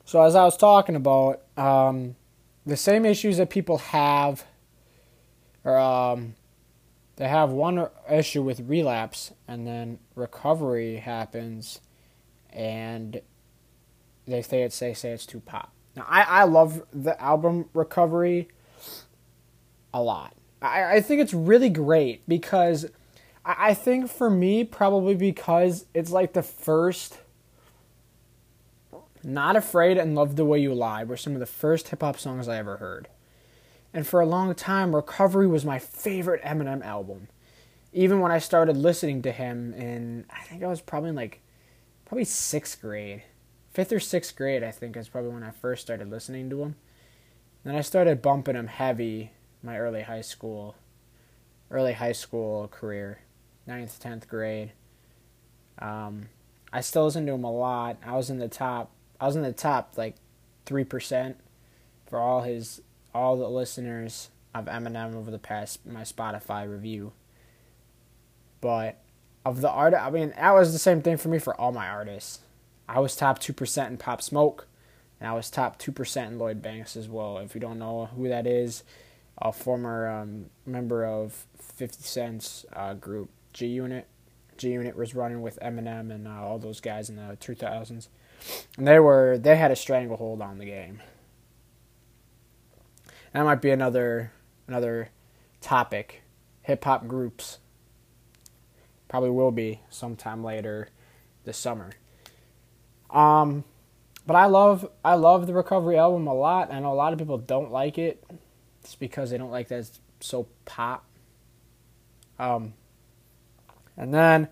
[0.04, 2.14] So as I was talking about, um,
[2.66, 4.44] the same issues that people have,
[5.64, 6.34] or um,
[7.16, 11.80] they have one issue with relapse, and then recovery happens,
[12.50, 13.20] and
[14.26, 15.72] they say it's they say it's too pop.
[15.96, 18.48] Now I, I love the album Recovery
[19.94, 20.34] a lot.
[20.60, 22.86] I, I think it's really great because
[23.44, 27.18] I, I think for me probably because it's like the first
[29.24, 32.18] not Afraid and Love the Way You Lie were some of the first hip hop
[32.18, 33.08] songs I ever heard.
[33.96, 37.28] And for a long time, Recovery was my favorite Eminem album.
[37.94, 41.40] Even when I started listening to him in, I think I was probably like,
[42.04, 43.22] probably sixth grade.
[43.70, 46.76] Fifth or sixth grade, I think, is probably when I first started listening to him.
[47.64, 49.30] Then I started bumping him heavy
[49.62, 50.74] my early high school,
[51.70, 53.20] early high school career,
[53.66, 54.72] ninth, tenth grade.
[55.78, 56.28] Um,
[56.70, 57.96] I still listen to him a lot.
[58.04, 60.16] I was in the top I was in the top like
[60.66, 61.40] three percent
[62.06, 62.82] for all his
[63.16, 67.12] all the listeners of Eminem over the past my Spotify review.
[68.60, 68.98] But
[69.44, 71.88] of the art, I mean that was the same thing for me for all my
[71.88, 72.40] artists.
[72.88, 74.66] I was top two percent in Pop Smoke,
[75.18, 77.38] and I was top two percent in Lloyd Banks as well.
[77.38, 78.84] If you don't know who that is,
[79.38, 84.06] a former um, member of Fifty Cent's uh, group G Unit.
[84.56, 88.08] G Unit was running with Eminem and uh, all those guys in the two thousands.
[88.76, 91.00] And they were they had a stranglehold on the game.
[93.32, 94.32] That might be another
[94.68, 95.10] another
[95.60, 96.22] topic.
[96.62, 97.58] Hip hop groups
[99.08, 100.88] probably will be sometime later
[101.44, 101.90] this summer.
[103.10, 103.64] Um,
[104.26, 106.72] but I love I love the Recovery album a lot.
[106.72, 108.24] I know a lot of people don't like it.
[108.82, 111.04] It's because they don't like that it's so pop.
[112.38, 112.74] Um,
[113.96, 114.48] and then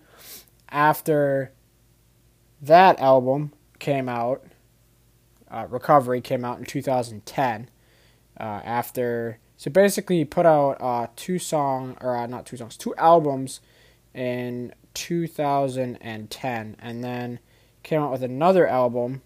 [0.71, 1.53] after
[2.63, 4.47] that album, came out,
[5.51, 7.69] uh, Recovery came out in 2010.
[8.39, 12.77] Uh, after so basically, he put out uh, two song or uh, not two songs,
[12.77, 13.61] two albums
[14.13, 17.39] in 2010, and then
[17.83, 19.23] came out with another album,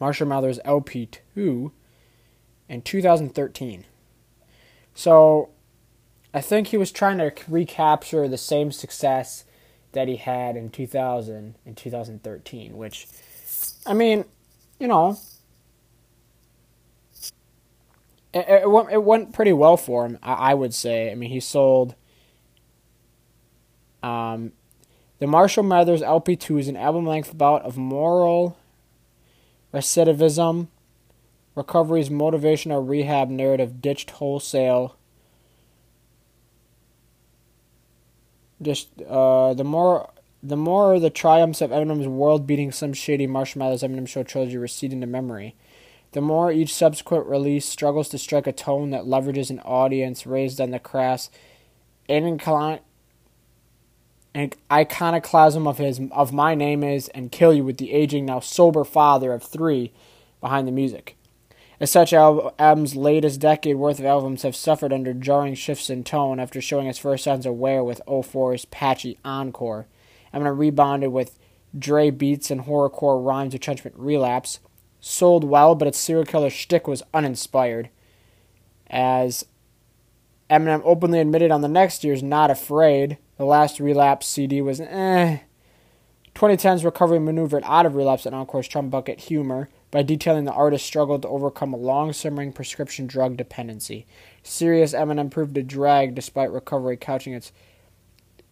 [0.00, 1.70] Marshall Mathers LP2,
[2.68, 3.84] in 2013.
[4.94, 5.50] So
[6.32, 9.44] I think he was trying to recapture the same success
[9.92, 13.06] that he had in 2000 and 2013, which
[13.86, 14.24] I mean,
[14.80, 15.18] you know,
[18.34, 21.10] it, it, went, it went pretty well for him, I, I would say.
[21.10, 21.94] I mean, he sold.
[24.02, 24.52] Um,
[25.18, 28.58] the Marshall Mathers LP2 is an album length bout of moral
[29.72, 30.68] recidivism,
[31.54, 34.96] recovery's motivational rehab narrative ditched wholesale.
[38.60, 40.10] Just uh, the more
[40.42, 44.92] the more the triumphs of Eminem's world-beating Slim Shady Marshall Mathers Eminem Show trilogy recede
[44.92, 45.54] into memory,
[46.12, 50.60] the more each subsequent release struggles to strike a tone that leverages an audience raised
[50.60, 51.30] on the crass
[52.08, 52.40] and
[54.70, 58.84] iconoclasm of his of my name is and kill you with the aging now sober
[58.84, 59.92] father of three
[60.40, 61.16] behind the music.
[61.80, 66.38] As such, Adams' latest decade worth of albums have suffered under jarring shifts in tone
[66.38, 69.86] after showing its first signs of wear with 04's patchy Encore
[70.32, 71.38] Eminem rebounded with
[71.78, 74.60] Dre beats and horrorcore rhymes retrenchment relapse.
[75.04, 77.90] Sold well, but its serial killer shtick was uninspired.
[78.88, 79.44] As
[80.48, 85.40] Eminem openly admitted on the next year's Not Afraid, the last relapse CD was eh.
[86.36, 90.86] 2010's recovery maneuvered out of relapse and Encore's Trump bucket humor by detailing the artist's
[90.86, 94.06] struggle to overcome a long simmering prescription drug dependency.
[94.44, 97.50] Serious Eminem proved a drag despite recovery couching its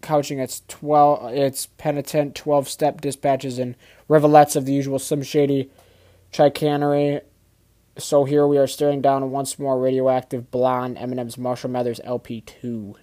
[0.00, 3.76] couching its twelve its penitent twelve step dispatches and
[4.08, 5.70] rivulets of the usual Slim Shady
[6.30, 7.20] chicanery
[7.98, 12.94] so here we are staring down once more radioactive blonde Eminem's Marshall Mathers LP2.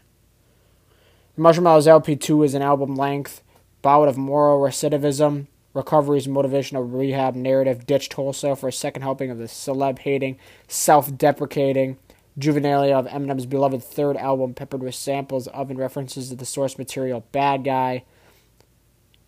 [1.36, 3.44] Marshall Mathers LP2 is an album length
[3.82, 9.38] bout of moral recidivism, recovery's motivational rehab narrative ditched wholesale for a second helping of
[9.38, 11.98] the celeb hating, self deprecating
[12.40, 16.78] juvenilia of Eminem's beloved third album, peppered with samples of and references to the source
[16.78, 18.04] material Bad Guy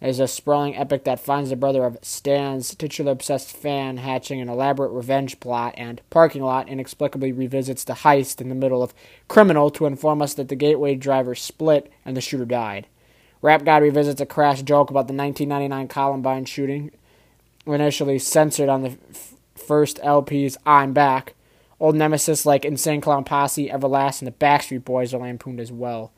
[0.02, 4.48] is a sprawling epic that finds the brother of Stan's titular obsessed fan hatching an
[4.48, 8.94] elaborate revenge plot and parking lot inexplicably revisits the heist in the middle of
[9.28, 12.88] Criminal to inform us that the gateway driver split and the shooter died.
[13.42, 16.92] Rap God revisits a crass joke about the 1999 Columbine shooting,
[17.66, 21.36] initially censored on the f- first LP's I'm Back.
[21.80, 26.12] Old nemesis like Insane Clown Posse, Everlast, and the Backstreet Boys are lampooned as well.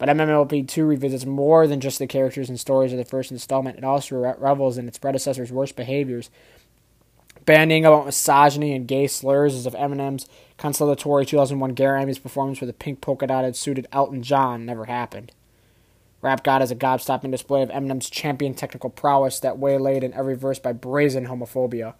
[0.00, 3.76] But MMLP 2 revisits more than just the characters and stories of the first installment.
[3.76, 6.30] It also revels in its predecessor's worst behaviors.
[7.44, 10.26] Banning about misogyny and gay slurs as if Eminem's
[10.56, 15.32] consolatory 2001 Grammys performance with a pink polka dotted suited Elton John never happened.
[16.22, 20.34] Rap God is a gobstopping display of Eminem's champion technical prowess that waylaid in every
[20.34, 21.92] verse by brazen homophobia.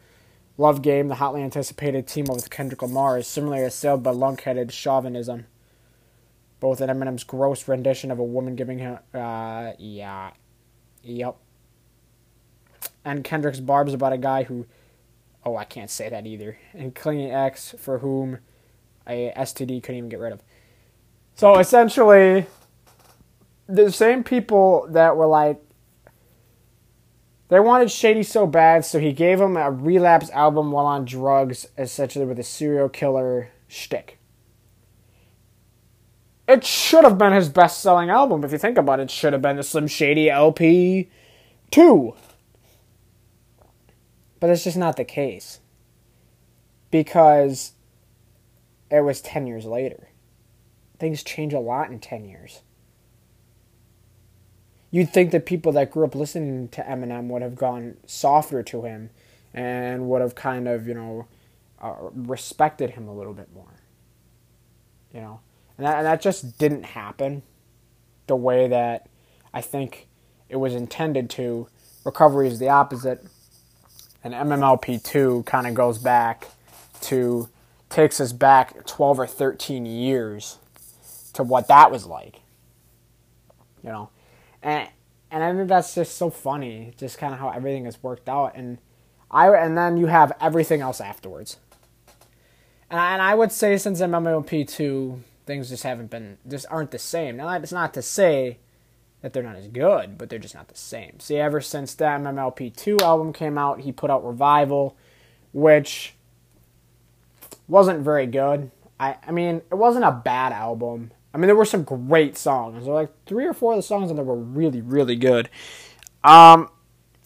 [0.56, 4.70] Love Game, the hotly anticipated team up with Kendrick Lamar, is similarly assailed by lunkheaded
[4.70, 5.44] chauvinism
[6.60, 10.30] both in Eminem's gross rendition of a woman giving him, uh, yeah,
[11.02, 11.36] yep,
[13.04, 14.66] and Kendrick's barbs about a guy who,
[15.44, 18.38] oh, I can't say that either, and Clingy X for whom
[19.06, 20.42] a STD couldn't even get rid of.
[21.34, 22.46] So essentially,
[23.66, 25.60] the same people that were like,
[27.48, 31.66] they wanted Shady so bad, so he gave him a relapse album while on drugs,
[31.76, 34.19] essentially with a serial killer shtick.
[36.50, 39.04] It should have been his best selling album, if you think about it.
[39.04, 41.08] It should have been the Slim Shady LP
[41.70, 42.12] 2.
[44.40, 45.60] But it's just not the case.
[46.90, 47.74] Because
[48.90, 50.08] it was 10 years later.
[50.98, 52.62] Things change a lot in 10 years.
[54.90, 58.82] You'd think that people that grew up listening to Eminem would have gone softer to
[58.82, 59.10] him
[59.54, 61.28] and would have kind of, you know,
[61.80, 63.78] uh, respected him a little bit more.
[65.14, 65.40] You know?
[65.80, 67.42] And that, and that just didn't happen
[68.26, 69.08] the way that
[69.54, 70.08] I think
[70.50, 71.68] it was intended to.
[72.04, 73.24] Recovery is the opposite.
[74.22, 76.48] And MMLP2 kind of goes back
[77.00, 77.48] to,
[77.88, 80.58] takes us back 12 or 13 years
[81.32, 82.40] to what that was like.
[83.82, 84.10] You know?
[84.62, 84.86] And,
[85.30, 88.52] and I think that's just so funny, just kind of how everything has worked out.
[88.54, 88.76] And
[89.30, 91.56] I and then you have everything else afterwards.
[92.90, 95.20] And I, and I would say since MMLP2
[95.50, 97.36] things just haven't been just aren't the same.
[97.36, 98.58] Now that's not to say
[99.20, 101.18] that they're not as good, but they're just not the same.
[101.18, 104.96] See, ever since that MMLP2 album came out, he put out Revival,
[105.52, 106.14] which
[107.66, 108.70] wasn't very good.
[109.00, 111.10] I I mean, it wasn't a bad album.
[111.34, 112.84] I mean, there were some great songs.
[112.84, 115.48] There were like three or four of the songs on there were really, really good.
[116.22, 116.68] Um,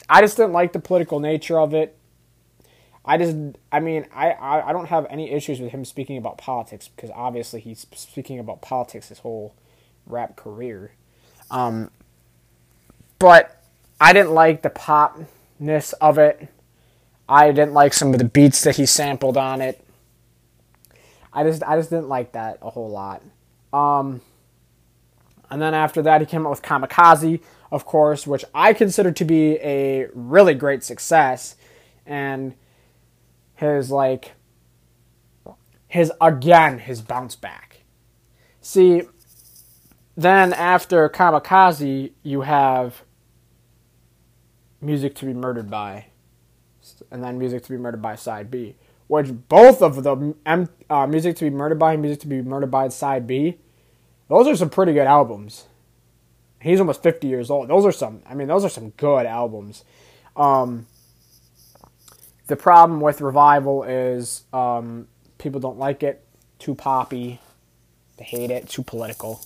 [0.09, 1.97] I just didn't like the political nature of it.
[3.05, 3.37] I just,
[3.71, 7.11] I mean, I, I, I don't have any issues with him speaking about politics because
[7.15, 9.55] obviously he's speaking about politics his whole
[10.07, 10.93] rap career.
[11.51, 11.91] Um,
[13.19, 13.63] but
[14.01, 16.49] I didn't like the popness of it.
[17.29, 19.85] I didn't like some of the beats that he sampled on it.
[21.33, 23.23] I just, I just didn't like that a whole lot.
[23.73, 24.21] Um,
[25.51, 27.41] and then after that, he came out with Kamikaze,
[27.71, 31.57] of course, which I consider to be a really great success.
[32.07, 32.55] And
[33.55, 34.33] his like
[35.89, 37.83] his again his bounce back.
[38.61, 39.03] See,
[40.17, 43.03] then after Kamikaze, you have
[44.81, 46.07] Music to be Murdered by,
[47.11, 48.77] and then Music to be Murdered by Side B,
[49.07, 50.35] which both of the
[50.91, 53.59] uh, Music to be Murdered by and Music to be Murdered by Side B,
[54.29, 55.67] those are some pretty good albums.
[56.61, 57.69] He's almost 50 years old.
[57.69, 59.85] Those are some, I mean, those are some good albums.
[60.35, 60.87] Um,
[62.47, 66.25] the problem with Revival is um, people don't like it.
[66.59, 67.41] Too poppy.
[68.17, 68.69] They hate it.
[68.69, 69.41] Too political.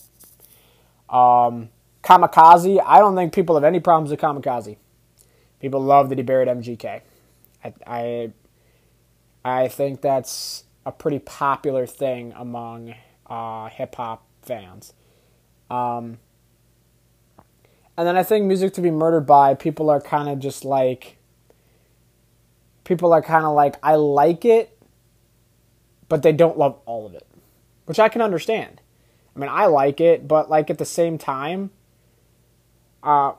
[1.09, 1.71] Um,
[2.03, 2.83] Kamikaze.
[2.85, 4.77] I don't think people have any problems with Kamikaze.
[5.61, 7.01] People love that he buried MGK.
[7.65, 8.33] I, I,
[9.45, 12.95] I think that's a pretty popular thing among
[13.27, 14.93] uh, hip hop fans.
[15.71, 16.19] Um,
[17.97, 21.18] and then I think music to be murdered by people are kind of just like
[22.89, 24.77] people are kind of like, I like it,
[26.09, 27.27] but they don't love all of it,
[27.85, 28.81] which I can understand.
[29.37, 31.71] I mean, I like it, but like at the same time,
[33.03, 33.33] uh,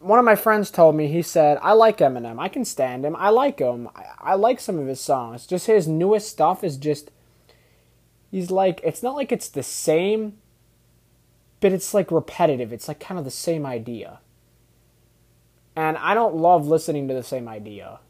[0.00, 2.40] one of my friends told me, he said, I like Eminem.
[2.40, 3.14] I can stand him.
[3.16, 3.88] I like him.
[3.94, 5.46] I, I like some of his songs.
[5.46, 7.10] Just his newest stuff is just.
[8.30, 10.38] He's like, it's not like it's the same,
[11.60, 12.72] but it's like repetitive.
[12.72, 14.20] It's like kind of the same idea.
[15.74, 18.00] And I don't love listening to the same idea.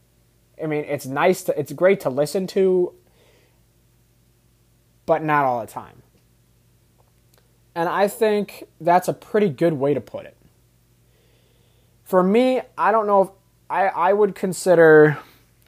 [0.63, 2.95] I mean, it's nice to, it's great to listen to,
[5.07, 6.03] but not all the time.
[7.75, 10.37] And I think that's a pretty good way to put it.
[12.05, 13.29] For me, I don't know if
[13.71, 15.19] I, I would consider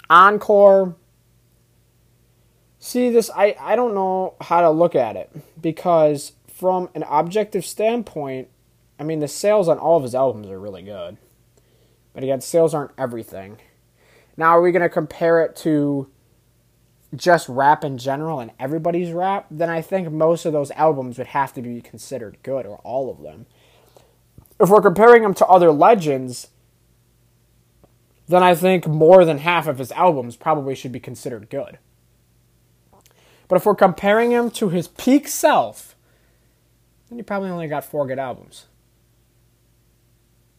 [0.08, 0.96] Encore.
[2.78, 5.30] See, this, I, I don't know how to look at it
[5.60, 8.48] because, from an objective standpoint,
[8.98, 11.16] I mean, the sales on all of his albums are really good.
[12.12, 13.58] But again, sales aren't everything.
[14.40, 16.10] Now, are we going to compare it to
[17.14, 19.46] just rap in general and everybody's rap?
[19.50, 23.08] Then I think most of those albums would have to be considered good, or all
[23.08, 23.46] of them
[24.60, 26.48] if we're comparing him to other legends,
[28.28, 31.78] then I think more than half of his albums probably should be considered good.
[33.48, 35.96] But if we're comparing him to his peak self,
[37.08, 38.66] then he probably only got four good albums.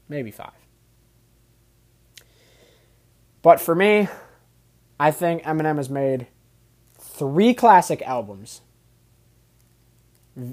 [0.09, 0.60] Maybe five.
[3.41, 4.07] But for me,
[4.99, 6.27] I think Eminem has made
[6.99, 8.61] three classic albums.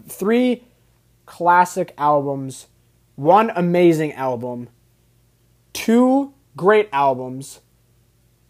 [0.09, 0.65] Three
[1.27, 2.67] classic albums
[3.19, 4.69] one amazing album,
[5.73, 7.59] two great albums,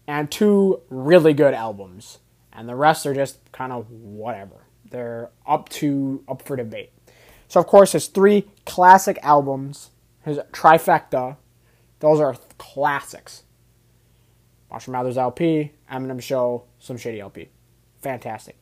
[0.05, 2.19] and two really good albums.
[2.53, 4.67] And the rest are just kind of whatever.
[4.91, 6.91] They're up to up for debate.
[7.47, 9.89] So of course his three classic albums,
[10.21, 11.37] his trifecta,
[11.99, 13.41] those are classics.
[14.71, 17.49] Marshall Mathers LP, Eminem Show, Slim Shady LP.
[18.01, 18.57] Fantastic.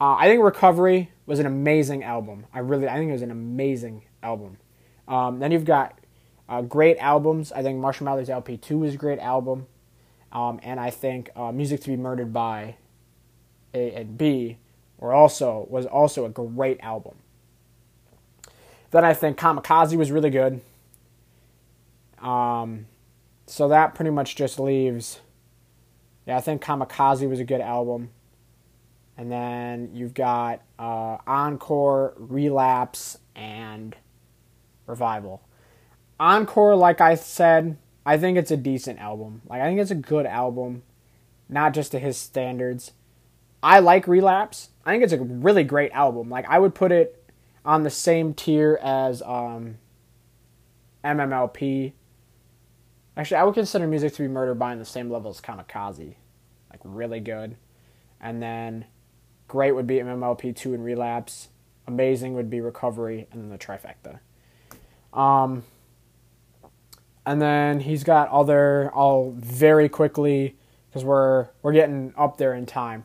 [0.00, 2.46] Uh, I think Recovery was an amazing album.
[2.52, 4.58] I really, I think it was an amazing album.
[5.08, 5.98] Um, then you've got
[6.48, 7.52] uh, great albums.
[7.52, 9.66] I think Marshall Mathers LP2 is a great album.
[10.32, 12.76] Um, and I think uh, Music to be Murdered by
[13.72, 14.58] A and B
[14.98, 17.16] were also was also a great album.
[18.90, 20.60] Then I think Kamikaze was really good.
[22.18, 22.86] Um,
[23.46, 25.20] so that pretty much just leaves.
[26.26, 28.10] Yeah, I think Kamikaze was a good album.
[29.16, 33.96] And then you've got uh, Encore, Relapse, and
[34.86, 35.42] Revival.
[36.20, 39.42] Encore, like I said, I think it's a decent album.
[39.48, 40.82] Like I think it's a good album,
[41.48, 42.92] not just to his standards.
[43.62, 44.70] I like Relapse.
[44.84, 46.28] I think it's a really great album.
[46.28, 47.24] Like I would put it
[47.64, 49.78] on the same tier as um,
[51.04, 51.92] MMLP.
[53.16, 56.16] Actually, I would consider Music to be Murdered by in the same level as Kamikaze.
[56.70, 57.56] Like really good.
[58.20, 58.84] And then
[59.48, 61.48] great would be MMLP 2 and Relapse.
[61.86, 64.20] Amazing would be Recovery and then the trifecta.
[65.18, 65.64] Um,
[67.24, 68.90] and then he's got other.
[68.94, 70.56] I'll very quickly
[70.88, 73.04] because we're we're getting up there in time.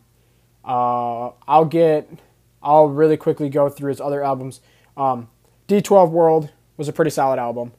[0.63, 2.09] Uh, I'll get.
[2.61, 4.61] I'll really quickly go through his other albums.
[4.95, 5.29] Um,
[5.67, 7.73] D12 World was a pretty solid album.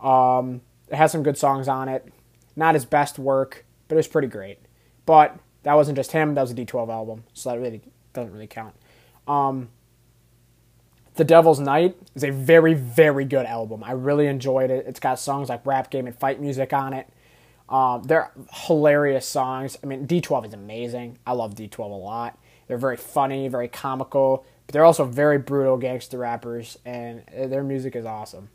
[0.00, 0.62] Um,
[0.92, 2.12] it has some good songs on it.
[2.54, 4.58] Not his best work, but it was pretty great.
[5.06, 6.34] But that wasn't just him.
[6.34, 7.80] That was a D12 album, so that really
[8.12, 8.74] doesn't really count.
[9.26, 9.70] Um,
[11.14, 13.82] the Devil's Night is a very, very good album.
[13.82, 14.86] I really enjoyed it.
[14.86, 17.08] It's got songs like rap game and fight music on it.
[17.68, 19.78] Um, they're hilarious songs.
[19.82, 21.18] I mean, D12 is amazing.
[21.26, 22.38] I love D12 a lot.
[22.66, 27.96] They're very funny, very comical, but they're also very brutal gangster rappers, and their music
[27.96, 28.50] is awesome.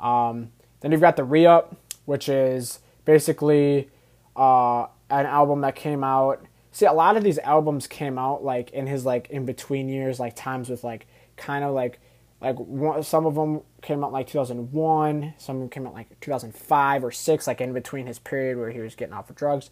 [0.00, 0.50] Um,
[0.82, 3.88] then you've got the Re Up, which is basically
[4.36, 6.44] uh, an album that came out.
[6.72, 10.20] See, a lot of these albums came out like in his like in between years,
[10.20, 11.06] like times with like
[11.36, 11.98] kind of like
[12.42, 16.20] like one, some of them came out like 2001 some of them came out like
[16.20, 19.70] 2005 or 6 like in between his period where he was getting off of drugs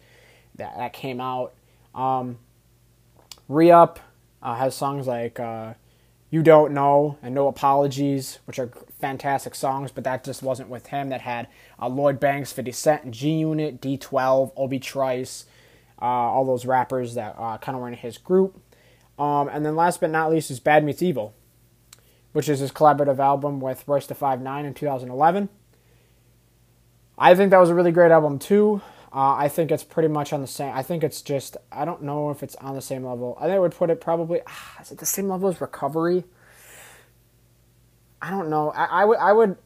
[0.55, 1.53] that, that came out
[1.93, 2.39] um,
[3.47, 3.99] re-up
[4.41, 5.73] uh, has songs like uh,
[6.31, 10.87] you don't know and no apologies which are fantastic songs but that just wasn't with
[10.87, 11.47] him that had
[11.79, 15.45] uh, lloyd banks 50 cent g unit d12 obi trice
[16.01, 18.59] uh, all those rappers that uh, kind of were in his group
[19.19, 21.35] um, and then last but not least is bad meets evil
[22.33, 25.49] which is his collaborative album with Royce da Five Nine in 2011.
[27.17, 28.81] I think that was a really great album too.
[29.13, 30.73] Uh, I think it's pretty much on the same.
[30.73, 31.57] I think it's just.
[31.71, 33.37] I don't know if it's on the same level.
[33.39, 34.39] I think I would put it probably.
[34.47, 36.23] Ah, is it the same level as Recovery?
[38.21, 38.71] I don't know.
[38.71, 39.17] I, I would.
[39.17, 39.57] I would.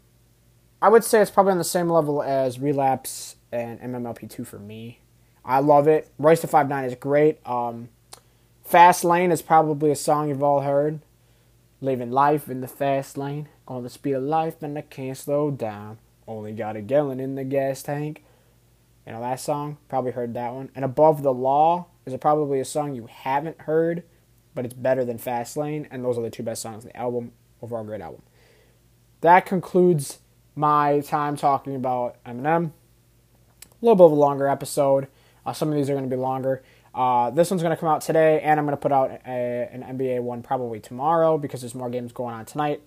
[0.82, 4.58] I would say it's probably on the same level as Relapse and MMLP two for
[4.58, 5.00] me.
[5.44, 6.10] I love it.
[6.18, 7.40] Royce da Five Nine is great.
[7.46, 7.90] Um,
[8.64, 11.02] Fast Lane is probably a song you've all heard.
[11.82, 15.52] Living life in the fast lane, on the speed of life, and I can't slow
[15.52, 16.00] down.
[16.28, 18.24] Only got a gallon in the gas tank.
[19.06, 19.78] You know that song?
[19.88, 20.70] Probably heard that one.
[20.76, 24.04] And Above the Law is probably a song you haven't heard,
[24.56, 25.88] but it's better than Fast Lane.
[25.92, 27.32] And those are the two best songs in the album.
[27.62, 28.24] Overall, great album.
[29.22, 30.20] That concludes
[30.56, 32.72] my time talking about Eminem.
[33.64, 35.08] A little bit of a longer episode.
[35.46, 36.64] Uh, some of these are going to be longer.
[36.96, 39.70] Uh, this one's going to come out today, and I'm going to put out a,
[39.72, 42.82] an NBA one probably tomorrow because there's more games going on tonight.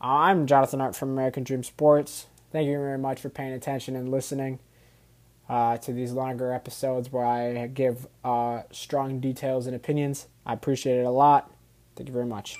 [0.00, 2.26] I'm Jonathan Art from American Dream Sports.
[2.52, 4.58] Thank you very much for paying attention and listening
[5.48, 10.26] uh, to these longer episodes where I give uh, strong details and opinions.
[10.46, 11.50] I appreciate it a lot.
[11.96, 12.56] Thank you very much.